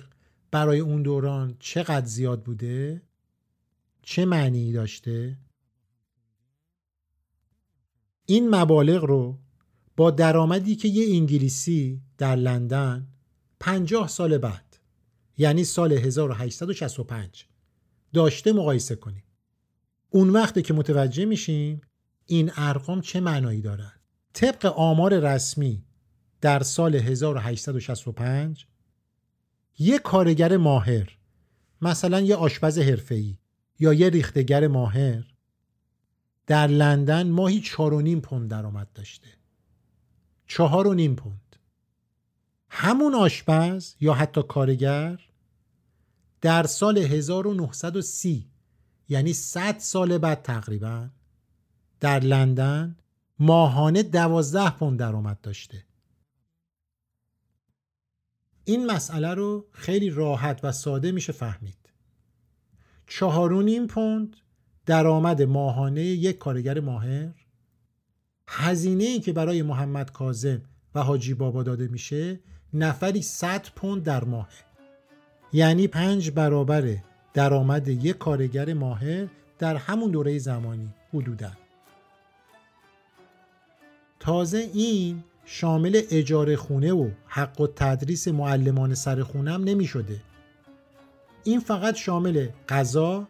برای 0.50 0.80
اون 0.80 1.02
دوران 1.02 1.56
چقدر 1.58 2.06
زیاد 2.06 2.42
بوده؟ 2.42 3.02
چه 4.02 4.24
معنی 4.24 4.72
داشته؟ 4.72 5.38
این 8.26 8.54
مبالغ 8.54 9.04
رو 9.04 9.38
با 9.96 10.10
درآمدی 10.10 10.76
که 10.76 10.88
یه 10.88 11.16
انگلیسی 11.16 12.00
در 12.18 12.36
لندن 12.36 13.06
50 13.60 14.08
سال 14.08 14.38
بعد 14.38 14.76
یعنی 15.38 15.64
سال 15.64 15.92
1865 15.92 17.46
داشته 18.12 18.52
مقایسه 18.52 18.96
کنیم 18.96 19.24
اون 20.10 20.30
وقتی 20.30 20.62
که 20.62 20.74
متوجه 20.74 21.24
میشیم 21.24 21.80
این 22.26 22.52
ارقام 22.56 23.00
چه 23.00 23.20
معنایی 23.20 23.60
دارن. 23.60 23.92
طبق 24.32 24.66
آمار 24.66 25.18
رسمی 25.18 25.84
در 26.40 26.62
سال 26.62 26.94
1865 26.94 28.66
یه 29.78 29.98
کارگر 29.98 30.56
ماهر 30.56 31.18
مثلا 31.82 32.20
یه 32.20 32.36
آشپز 32.36 32.78
حرفه‌ای 32.78 33.38
یا 33.78 33.92
یه 33.92 34.08
ریختگر 34.08 34.66
ماهر 34.66 35.24
در 36.46 36.66
لندن 36.66 37.28
ماهی 37.28 37.60
چار 37.60 37.94
و 37.94 38.00
نیم 38.00 38.20
پوند 38.20 38.50
درآمد 38.50 38.92
داشته. 38.94 39.28
چهار 40.46 40.86
و 40.86 40.94
نیم 40.94 41.14
پوند. 41.14 41.56
همون 42.70 43.14
آشپز 43.14 43.94
یا 44.00 44.14
حتی 44.14 44.42
کارگر 44.42 45.20
در 46.40 46.66
سال 46.66 46.98
1930 46.98 48.49
یعنی 49.10 49.32
100 49.32 49.78
سال 49.78 50.18
بعد 50.18 50.42
تقریبا 50.42 51.08
در 52.00 52.20
لندن 52.20 52.96
ماهانه 53.38 54.02
دوازده 54.02 54.70
پوند 54.70 54.98
درآمد 54.98 55.40
داشته. 55.40 55.84
این 58.64 58.86
مسئله 58.86 59.34
رو 59.34 59.66
خیلی 59.72 60.10
راحت 60.10 60.60
و 60.62 60.72
ساده 60.72 61.12
میشه 61.12 61.32
فهمید. 61.32 61.92
چهار 63.06 63.52
و 63.52 63.62
نیم 63.62 63.86
پوند 63.86 64.36
درآمد 64.86 65.42
ماهانه 65.42 66.02
یک 66.02 66.38
کارگر 66.38 66.80
ماهر. 66.80 67.34
هزینه 68.46 69.04
ای 69.04 69.20
که 69.20 69.32
برای 69.32 69.62
محمد 69.62 70.12
کاظم 70.12 70.62
و 70.94 71.02
حاجی 71.02 71.34
بابا 71.34 71.62
داده 71.62 71.88
میشه 71.88 72.40
نفری 72.74 73.22
100 73.22 73.68
پوند 73.76 74.02
در 74.02 74.24
ماه 74.24 74.48
یعنی 75.52 75.86
پنج 75.86 76.30
برابر 76.30 76.96
درآمد 77.34 77.88
یک 77.88 78.18
کارگر 78.18 78.72
ماهر 78.72 79.26
در 79.58 79.76
همون 79.76 80.10
دوره 80.10 80.38
زمانی 80.38 80.88
حدودا 81.14 81.50
تازه 84.20 84.58
این 84.58 85.24
شامل 85.44 86.02
اجاره 86.10 86.56
خونه 86.56 86.92
و 86.92 87.10
حق 87.26 87.60
و 87.60 87.66
تدریس 87.66 88.28
معلمان 88.28 88.94
سر 88.94 89.22
خونم 89.22 89.64
نمی 89.64 89.86
شده. 89.86 90.20
این 91.44 91.60
فقط 91.60 91.94
شامل 91.94 92.48
غذا، 92.68 93.28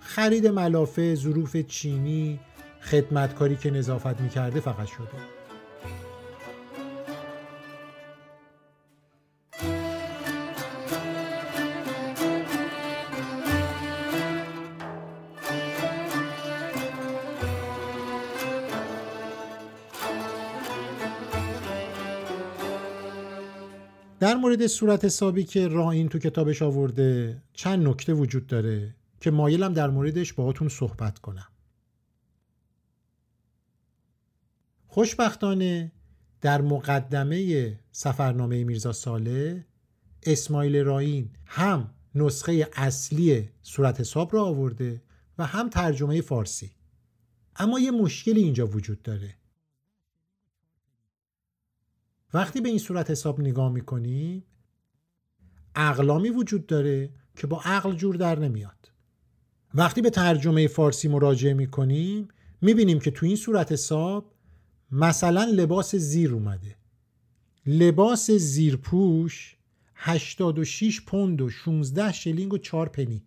خرید 0.00 0.46
ملافه، 0.46 1.14
ظروف 1.14 1.56
چینی، 1.56 2.40
خدمتکاری 2.80 3.56
که 3.56 3.70
نظافت 3.70 4.20
می 4.20 4.28
کرده 4.28 4.60
فقط 4.60 4.86
شده. 4.86 5.39
مورد 24.50 24.66
صورت 24.66 25.04
حسابی 25.04 25.44
که 25.44 25.68
راین 25.68 26.08
تو 26.08 26.18
کتابش 26.18 26.62
آورده 26.62 27.42
چند 27.52 27.88
نکته 27.88 28.12
وجود 28.12 28.46
داره 28.46 28.94
که 29.20 29.30
مایلم 29.30 29.72
در 29.72 29.90
موردش 29.90 30.32
باهاتون 30.32 30.68
صحبت 30.68 31.18
کنم. 31.18 31.46
خوشبختانه 34.86 35.92
در 36.40 36.60
مقدمه 36.60 37.72
سفرنامه 37.92 38.64
میرزا 38.64 38.92
ساله 38.92 39.66
اسماعیل 40.22 40.76
راین 40.76 41.30
هم 41.44 41.90
نسخه 42.14 42.68
اصلی 42.72 43.48
صورت 43.62 44.00
حساب 44.00 44.34
را 44.34 44.44
آورده 44.44 45.02
و 45.38 45.46
هم 45.46 45.68
ترجمه 45.68 46.20
فارسی. 46.20 46.70
اما 47.56 47.80
یه 47.80 47.90
مشکلی 47.90 48.40
اینجا 48.40 48.66
وجود 48.66 49.02
داره. 49.02 49.34
وقتی 52.34 52.60
به 52.60 52.68
این 52.68 52.78
صورت 52.78 53.10
حساب 53.10 53.40
نگاه 53.40 53.72
می‌کنیم 53.72 54.44
اقلامی 55.74 56.30
وجود 56.30 56.66
داره 56.66 57.10
که 57.36 57.46
با 57.46 57.60
عقل 57.64 57.92
جور 57.92 58.16
در 58.16 58.38
نمیاد. 58.38 58.92
وقتی 59.74 60.02
به 60.02 60.10
ترجمه 60.10 60.66
فارسی 60.66 61.08
مراجعه 61.08 61.54
می‌کنیم 61.54 62.28
می‌بینیم 62.60 62.98
که 62.98 63.10
تو 63.10 63.26
این 63.26 63.36
صورت 63.36 63.72
حساب 63.72 64.34
مثلا 64.90 65.44
لباس 65.44 65.94
زیر 65.94 66.32
اومده. 66.34 66.76
لباس 67.66 68.30
زیرپوش 68.30 69.56
86 69.94 71.00
پوند 71.00 71.40
و 71.40 71.50
16 71.50 72.12
شلینگ 72.12 72.52
و 72.52 72.58
4 72.58 72.88
پنی. 72.88 73.24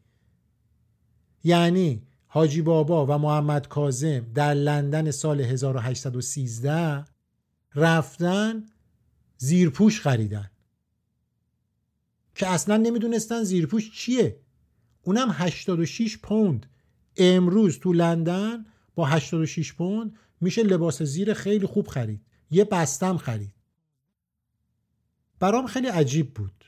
یعنی 1.44 2.08
حاجی 2.28 2.62
بابا 2.62 3.06
و 3.06 3.18
محمد 3.18 3.68
کازم 3.68 4.20
در 4.20 4.54
لندن 4.54 5.12
سال 5.12 5.42
1813 5.42 7.06
رفتن 7.76 8.66
زیرپوش 9.44 10.02
خریدن. 10.02 10.50
که 12.36 12.48
اصلا 12.48 12.78
نمی‌دونستن 12.78 13.44
زیرپوش 13.44 13.92
چیه. 13.92 14.40
اونم 15.02 15.30
86 15.32 16.18
پوند. 16.18 16.66
امروز 17.18 17.80
تو 17.80 17.94
لندن 17.94 18.66
با 18.96 19.06
86 19.06 19.74
پوند 19.74 20.16
میشه 20.42 20.64
لباس 20.64 21.02
زیر 21.02 21.34
خیلی 21.34 21.66
خوب 21.66 21.88
خرید. 21.88 22.26
یه 22.52 22.64
بستم 22.66 23.18
خرید. 23.18 23.54
برام 25.40 25.68
خیلی 25.68 25.88
عجیب 25.88 26.34
بود. 26.34 26.66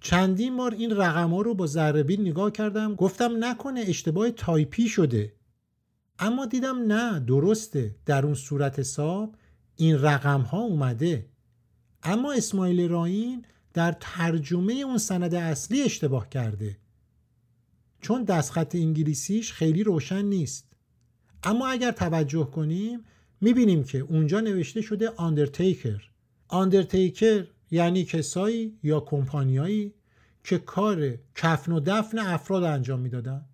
چندین 0.00 0.56
بار 0.56 0.74
این 0.74 0.96
رقم 0.96 1.30
ها 1.30 1.40
رو 1.40 1.54
با 1.54 1.66
ذره 1.66 2.02
نگاه 2.02 2.50
کردم. 2.50 2.94
گفتم 2.94 3.44
نکنه 3.44 3.80
اشتباه 3.80 4.30
تایپی 4.30 4.88
شده. 4.88 5.34
اما 6.18 6.46
دیدم 6.46 6.92
نه 6.92 7.20
درسته. 7.20 7.96
در 8.06 8.26
اون 8.26 8.34
صورت 8.34 8.78
حساب 8.78 9.36
این 9.76 9.98
رقم 9.98 10.40
ها 10.40 10.58
اومده. 10.58 11.29
اما 12.02 12.32
اسماعیل 12.32 12.88
راین 12.88 13.44
در 13.74 13.96
ترجمه 14.00 14.72
اون 14.72 14.98
سند 14.98 15.34
اصلی 15.34 15.82
اشتباه 15.82 16.28
کرده. 16.28 16.76
چون 18.00 18.24
دستخط 18.24 18.74
انگلیسیش 18.74 19.52
خیلی 19.52 19.84
روشن 19.84 20.24
نیست. 20.24 20.72
اما 21.42 21.68
اگر 21.68 21.90
توجه 21.90 22.44
کنیم 22.44 23.04
می‌بینیم 23.40 23.84
که 23.84 23.98
اونجا 23.98 24.40
نوشته 24.40 24.80
شده 24.80 25.10
آندرتیکر 25.10 26.10
آندرتیکر 26.48 27.46
یعنی 27.70 28.04
کسایی 28.04 28.78
یا 28.82 29.00
کمپانیایی 29.00 29.94
که 30.44 30.58
کار 30.58 31.18
کفن 31.34 31.72
و 31.72 31.80
دفن 31.80 32.18
افراد 32.18 32.62
انجام 32.62 33.00
می‌دادن. 33.00 33.44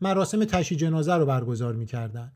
مراسم 0.00 0.44
تشی 0.44 0.76
جنازه 0.76 1.14
رو 1.14 1.26
برگزار 1.26 1.74
می‌کردن. 1.74 2.32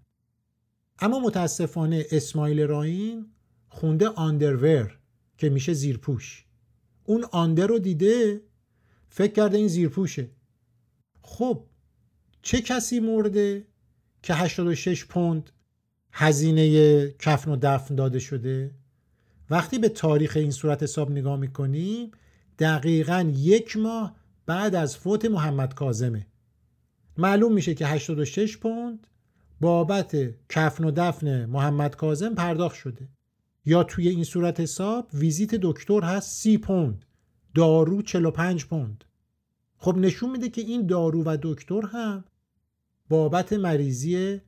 اما 0.98 1.20
متاسفانه 1.20 2.06
اسماعیل 2.10 2.60
راین 2.60 3.26
خونده 3.68 4.08
آندرور 4.08 4.97
که 5.38 5.48
میشه 5.48 5.72
زیرپوش. 5.72 6.44
اون 7.04 7.24
آندر 7.32 7.66
رو 7.66 7.78
دیده 7.78 8.40
فکر 9.08 9.32
کرده 9.32 9.56
این 9.56 9.68
زیرپوشه. 9.68 10.30
خب 11.22 11.64
چه 12.42 12.60
کسی 12.60 13.00
مرده 13.00 13.66
که 14.22 14.34
86 14.34 15.04
پوند 15.04 15.50
هزینه 16.12 17.08
کفن 17.10 17.50
و 17.50 17.56
دفن 17.62 17.94
داده 17.94 18.18
شده؟ 18.18 18.74
وقتی 19.50 19.78
به 19.78 19.88
تاریخ 19.88 20.36
این 20.36 20.50
صورت 20.50 20.82
حساب 20.82 21.10
نگاه 21.10 21.36
می‌کنیم 21.36 22.10
دقیقا 22.58 23.32
یک 23.36 23.76
ماه 23.76 24.16
بعد 24.46 24.74
از 24.74 24.96
فوت 24.96 25.24
محمد 25.24 25.74
کازمه 25.74 26.26
معلوم 27.16 27.52
میشه 27.52 27.74
که 27.74 27.86
86 27.86 28.56
پوند 28.56 29.06
بابت 29.60 30.16
کفن 30.48 30.84
و 30.84 30.90
دفن 30.90 31.44
محمد 31.44 31.96
کازم 31.96 32.34
پرداخت 32.34 32.76
شده. 32.76 33.08
یا 33.68 33.84
توی 33.84 34.08
این 34.08 34.24
صورت 34.24 34.60
حساب 34.60 35.10
ویزیت 35.14 35.54
دکتر 35.54 36.00
هست 36.00 36.42
30 36.42 36.58
پوند. 36.58 37.04
دارو 37.54 38.02
45 38.02 38.64
پوند. 38.64 39.04
خب 39.76 39.96
نشون 39.96 40.30
میده 40.30 40.48
که 40.48 40.60
این 40.60 40.86
دارو 40.86 41.22
و 41.26 41.38
دکتر 41.42 41.86
هم 41.86 42.24
بابت 43.08 43.52
مریضی 43.52 44.40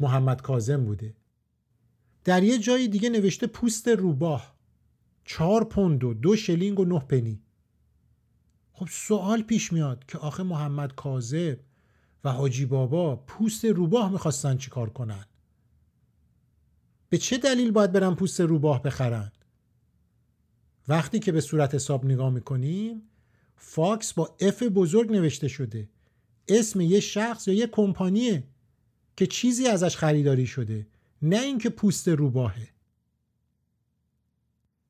محمد 0.00 0.42
کازم 0.42 0.84
بوده. 0.84 1.14
در 2.24 2.42
یه 2.42 2.58
جای 2.58 2.88
دیگه 2.88 3.10
نوشته 3.10 3.46
پوست 3.46 3.88
روباه. 3.88 4.54
چهار 5.24 5.64
پوند 5.64 6.04
و 6.04 6.14
دو 6.14 6.36
شلینگ 6.36 6.80
و 6.80 6.84
نه 6.84 6.98
پنی. 6.98 7.42
خب 8.72 8.88
سوال 8.90 9.42
پیش 9.42 9.72
میاد 9.72 10.04
که 10.06 10.18
آخه 10.18 10.42
محمد 10.42 10.94
کاذب 10.94 11.58
و 12.24 12.32
حاجی 12.32 12.66
بابا 12.66 13.16
پوست 13.16 13.64
روباه 13.64 14.12
می‌خواستن 14.12 14.56
چیکار 14.56 14.90
کنن؟ 14.90 15.24
به 17.10 17.18
چه 17.18 17.38
دلیل 17.38 17.70
باید 17.70 17.92
برن 17.92 18.14
پوست 18.14 18.40
روباه 18.40 18.82
بخرن؟ 18.82 19.32
وقتی 20.88 21.18
که 21.18 21.32
به 21.32 21.40
صورت 21.40 21.74
حساب 21.74 22.04
نگاه 22.04 22.30
می‌کنیم 22.30 23.02
Fox 23.56 24.12
با 24.12 24.36
F 24.40 24.62
بزرگ 24.62 25.12
نوشته 25.12 25.48
شده. 25.48 25.88
اسم 26.48 26.80
یه 26.80 27.00
شخص 27.00 27.48
یا 27.48 27.54
یه 27.54 27.66
کمپانیه 27.66 28.44
که 29.16 29.26
چیزی 29.26 29.66
ازش 29.66 29.96
خریداری 29.96 30.46
شده 30.46 30.86
نه 31.22 31.40
اینکه 31.40 31.70
پوست 31.70 32.08
روباهه. 32.08 32.68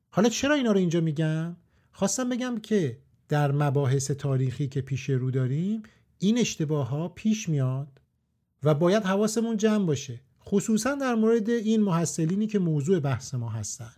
حالا 0.09 0.29
چرا 0.29 0.55
اینا 0.55 0.71
رو 0.71 0.77
اینجا 0.77 1.01
میگم؟ 1.01 1.55
خواستم 1.91 2.29
بگم 2.29 2.59
که 2.59 2.99
در 3.27 3.51
مباحث 3.51 4.11
تاریخی 4.11 4.67
که 4.67 4.81
پیش 4.81 5.09
رو 5.09 5.31
داریم 5.31 5.83
این 6.19 6.37
اشتباه 6.37 6.87
ها 6.87 7.07
پیش 7.07 7.49
میاد 7.49 8.01
و 8.63 8.73
باید 8.73 9.03
حواسمون 9.03 9.57
جمع 9.57 9.85
باشه. 9.85 10.21
خصوصا 10.45 10.95
در 10.95 11.15
مورد 11.15 11.49
این 11.49 11.81
محصلینی 11.81 12.47
که 12.47 12.59
موضوع 12.59 12.99
بحث 12.99 13.33
ما 13.33 13.49
هستن. 13.49 13.91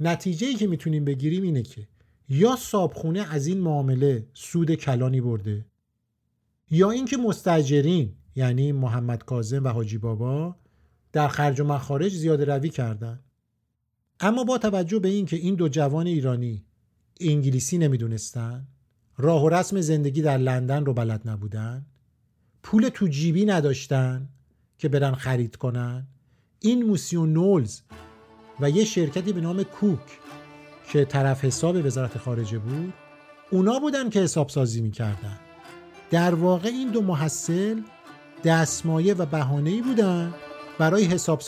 نتیجه 0.00 0.46
ای 0.46 0.54
که 0.54 0.66
می‌تونیم 0.66 1.04
بگیریم 1.04 1.42
اینه 1.42 1.62
که 1.62 1.88
یا 2.28 2.56
صابخونه 2.56 3.20
از 3.20 3.46
این 3.46 3.58
معامله 3.58 4.26
سود 4.34 4.74
کلانی 4.74 5.20
برده 5.20 5.66
یا 6.70 6.90
اینکه 6.90 7.16
مستجرین 7.16 8.12
یعنی 8.36 8.72
محمد 8.72 9.24
کاظم 9.24 9.64
و 9.64 9.68
حاجی 9.68 9.98
بابا 9.98 10.56
در 11.12 11.28
خرج 11.28 11.60
و 11.60 11.64
مخارج 11.64 12.12
زیاده 12.12 12.44
روی 12.44 12.68
کردند 12.68 13.24
اما 14.20 14.44
با 14.44 14.58
توجه 14.58 14.98
به 14.98 15.08
اینکه 15.08 15.36
این 15.36 15.54
دو 15.54 15.68
جوان 15.68 16.06
ایرانی 16.06 16.64
انگلیسی 17.20 17.78
نمی‌دونستن 17.78 18.68
راه 19.16 19.44
و 19.44 19.48
رسم 19.48 19.80
زندگی 19.80 20.22
در 20.22 20.38
لندن 20.38 20.84
رو 20.84 20.94
بلد 20.94 21.28
نبودن 21.28 21.86
پول 22.62 22.88
تو 22.88 23.08
جیبی 23.08 23.44
نداشتن 23.44 24.28
که 24.82 24.88
برن 24.88 25.14
خرید 25.14 25.56
کنن. 25.56 26.06
این 26.60 26.82
موسیون 26.82 27.32
نولز 27.32 27.80
و 28.60 28.70
یه 28.70 28.84
شرکتی 28.84 29.32
به 29.32 29.40
نام 29.40 29.62
کوک 29.62 30.20
که 30.92 31.04
طرف 31.04 31.44
حساب 31.44 31.86
وزارت 31.86 32.18
خارجه 32.18 32.58
بود 32.58 32.92
اونا 33.50 33.78
بودن 33.78 34.10
که 34.10 34.20
حساب 34.20 34.48
سازی 34.48 34.80
می‌کردن. 34.80 35.38
در 36.10 36.34
واقع 36.34 36.68
این 36.68 36.90
دو 36.90 37.02
محصل 37.02 37.80
دستمایه 38.44 39.14
و 39.14 39.26
بهانه‌ای 39.26 39.82
بودن 39.82 40.34
برای 40.78 41.04
حساب 41.04 41.40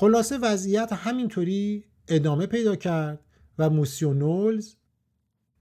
خلاصه 0.00 0.38
وضعیت 0.38 0.92
همینطوری 0.92 1.84
ادامه 2.08 2.46
پیدا 2.46 2.76
کرد 2.76 3.24
و 3.58 3.70
موسیونولز 3.70 4.74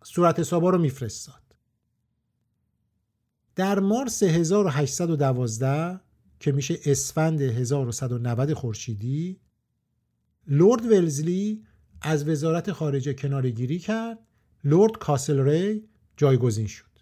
صورت 0.04 0.40
حسابا 0.40 0.70
رو 0.70 0.78
میفرستاد. 0.78 1.56
در 3.56 3.80
مارس 3.80 4.24
1812 4.24 6.00
که 6.40 6.52
میشه 6.52 6.80
اسفند 6.86 7.42
1190 7.42 8.54
خورشیدی 8.54 9.40
لورد 10.48 10.86
ولزلی 10.86 11.64
از 12.02 12.28
وزارت 12.28 12.72
خارجه 12.72 13.14
کنارگیری 13.14 13.80
کرد 13.80 14.20
لورد 14.64 14.98
کاسل 14.98 15.40
ری 15.40 15.90
جایگزین 16.18 16.68
شد. 16.68 17.00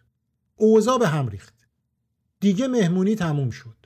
اوضاع 0.56 1.00
به 1.00 1.08
هم 1.08 1.28
ریخت. 1.28 1.56
دیگه 2.39 2.67
مهمونی 2.67 3.15
تموم 3.15 3.50
شد. 3.50 3.78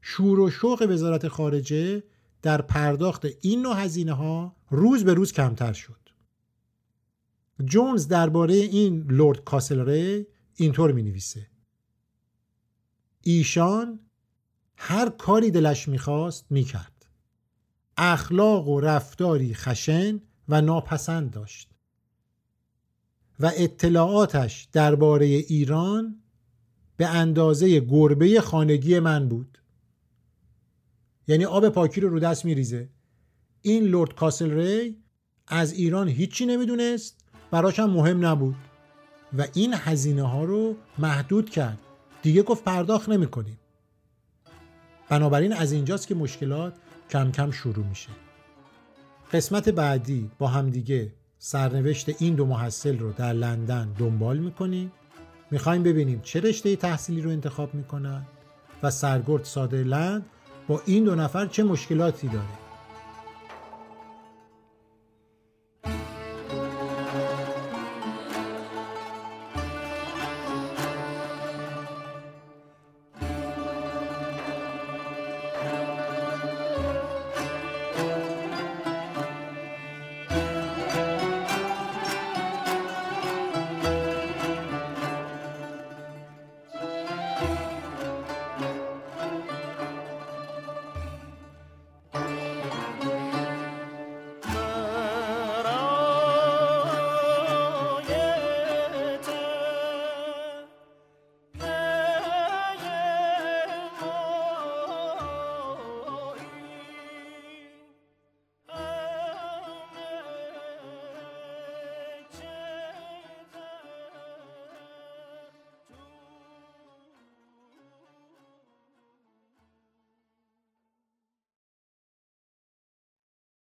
شور 0.00 0.40
و 0.40 0.50
شوق 0.50 0.86
وزارت 0.90 1.28
خارجه 1.28 2.02
در 2.42 2.62
پرداخت 2.62 3.26
این 3.40 3.62
نوع 3.62 3.76
هزینه 3.84 4.12
ها 4.12 4.56
روز 4.70 5.04
به 5.04 5.14
روز 5.14 5.32
کمتر 5.32 5.72
شد. 5.72 6.08
جونز 7.64 8.08
درباره 8.08 8.54
این 8.54 9.06
لورد 9.10 9.44
کاسل 9.44 9.88
ری 9.88 10.26
اینطور 10.54 10.92
می 10.92 11.02
نویسه 11.02 11.46
ایشان 13.22 14.00
هر 14.76 15.08
کاری 15.08 15.50
دلش 15.50 15.88
می‌خواست 15.88 16.46
می‌کرد. 16.50 17.06
اخلاق 17.96 18.68
و 18.68 18.80
رفتاری 18.80 19.54
خشن 19.54 20.20
و 20.48 20.60
ناپسند 20.60 21.30
داشت. 21.30 21.70
و 23.40 23.52
اطلاعاتش 23.56 24.68
درباره 24.72 25.26
ایران 25.26 26.22
به 26.96 27.06
اندازه 27.06 27.80
گربه 27.80 28.40
خانگی 28.40 28.98
من 28.98 29.28
بود. 29.28 29.61
یعنی 31.32 31.44
آب 31.44 31.68
پاکی 31.68 32.00
رو 32.00 32.08
رو 32.08 32.18
دست 32.18 32.44
میریزه. 32.44 32.88
این 33.62 33.84
لورد 33.84 34.14
کاسل 34.14 34.50
ری 34.50 34.96
از 35.46 35.72
ایران 35.72 36.08
هیچی 36.08 36.46
نمی‌دونست 36.46 37.24
براش 37.50 37.78
هم 37.78 37.90
مهم 37.90 38.26
نبود. 38.26 38.54
و 39.38 39.46
این 39.54 39.74
هزینه 39.74 40.22
ها 40.22 40.44
رو 40.44 40.76
محدود 40.98 41.50
کرد. 41.50 41.78
دیگه 42.22 42.42
گفت 42.42 42.64
پرداخت 42.64 43.08
نمی‌کنیم. 43.08 43.58
بنابراین 45.08 45.52
از 45.52 45.72
اینجاست 45.72 46.06
که 46.06 46.14
مشکلات 46.14 46.74
کم 47.10 47.30
کم 47.30 47.50
شروع 47.50 47.86
میشه. 47.86 48.10
قسمت 49.32 49.68
بعدی 49.68 50.30
با 50.38 50.48
همدیگه 50.48 51.12
سرنوشت 51.38 52.22
این 52.22 52.34
دو 52.34 52.46
محصل 52.46 52.98
رو 52.98 53.12
در 53.12 53.32
لندن 53.32 53.92
دنبال 53.98 54.38
می‌کنیم. 54.38 54.92
می‌خوایم 55.50 55.82
ببینیم 55.82 56.20
چه 56.20 56.40
رشته 56.40 56.76
تحصیلی 56.76 57.20
رو 57.20 57.30
انتخاب 57.30 57.74
می‌کنن 57.74 58.26
و 58.82 58.90
سرگرد 58.90 59.44
سادرلند 59.44 60.26
این 60.86 61.04
دو 61.04 61.14
نفر 61.14 61.46
چه 61.46 61.64
مشکلاتی 61.64 62.28
داره؟ 62.28 62.61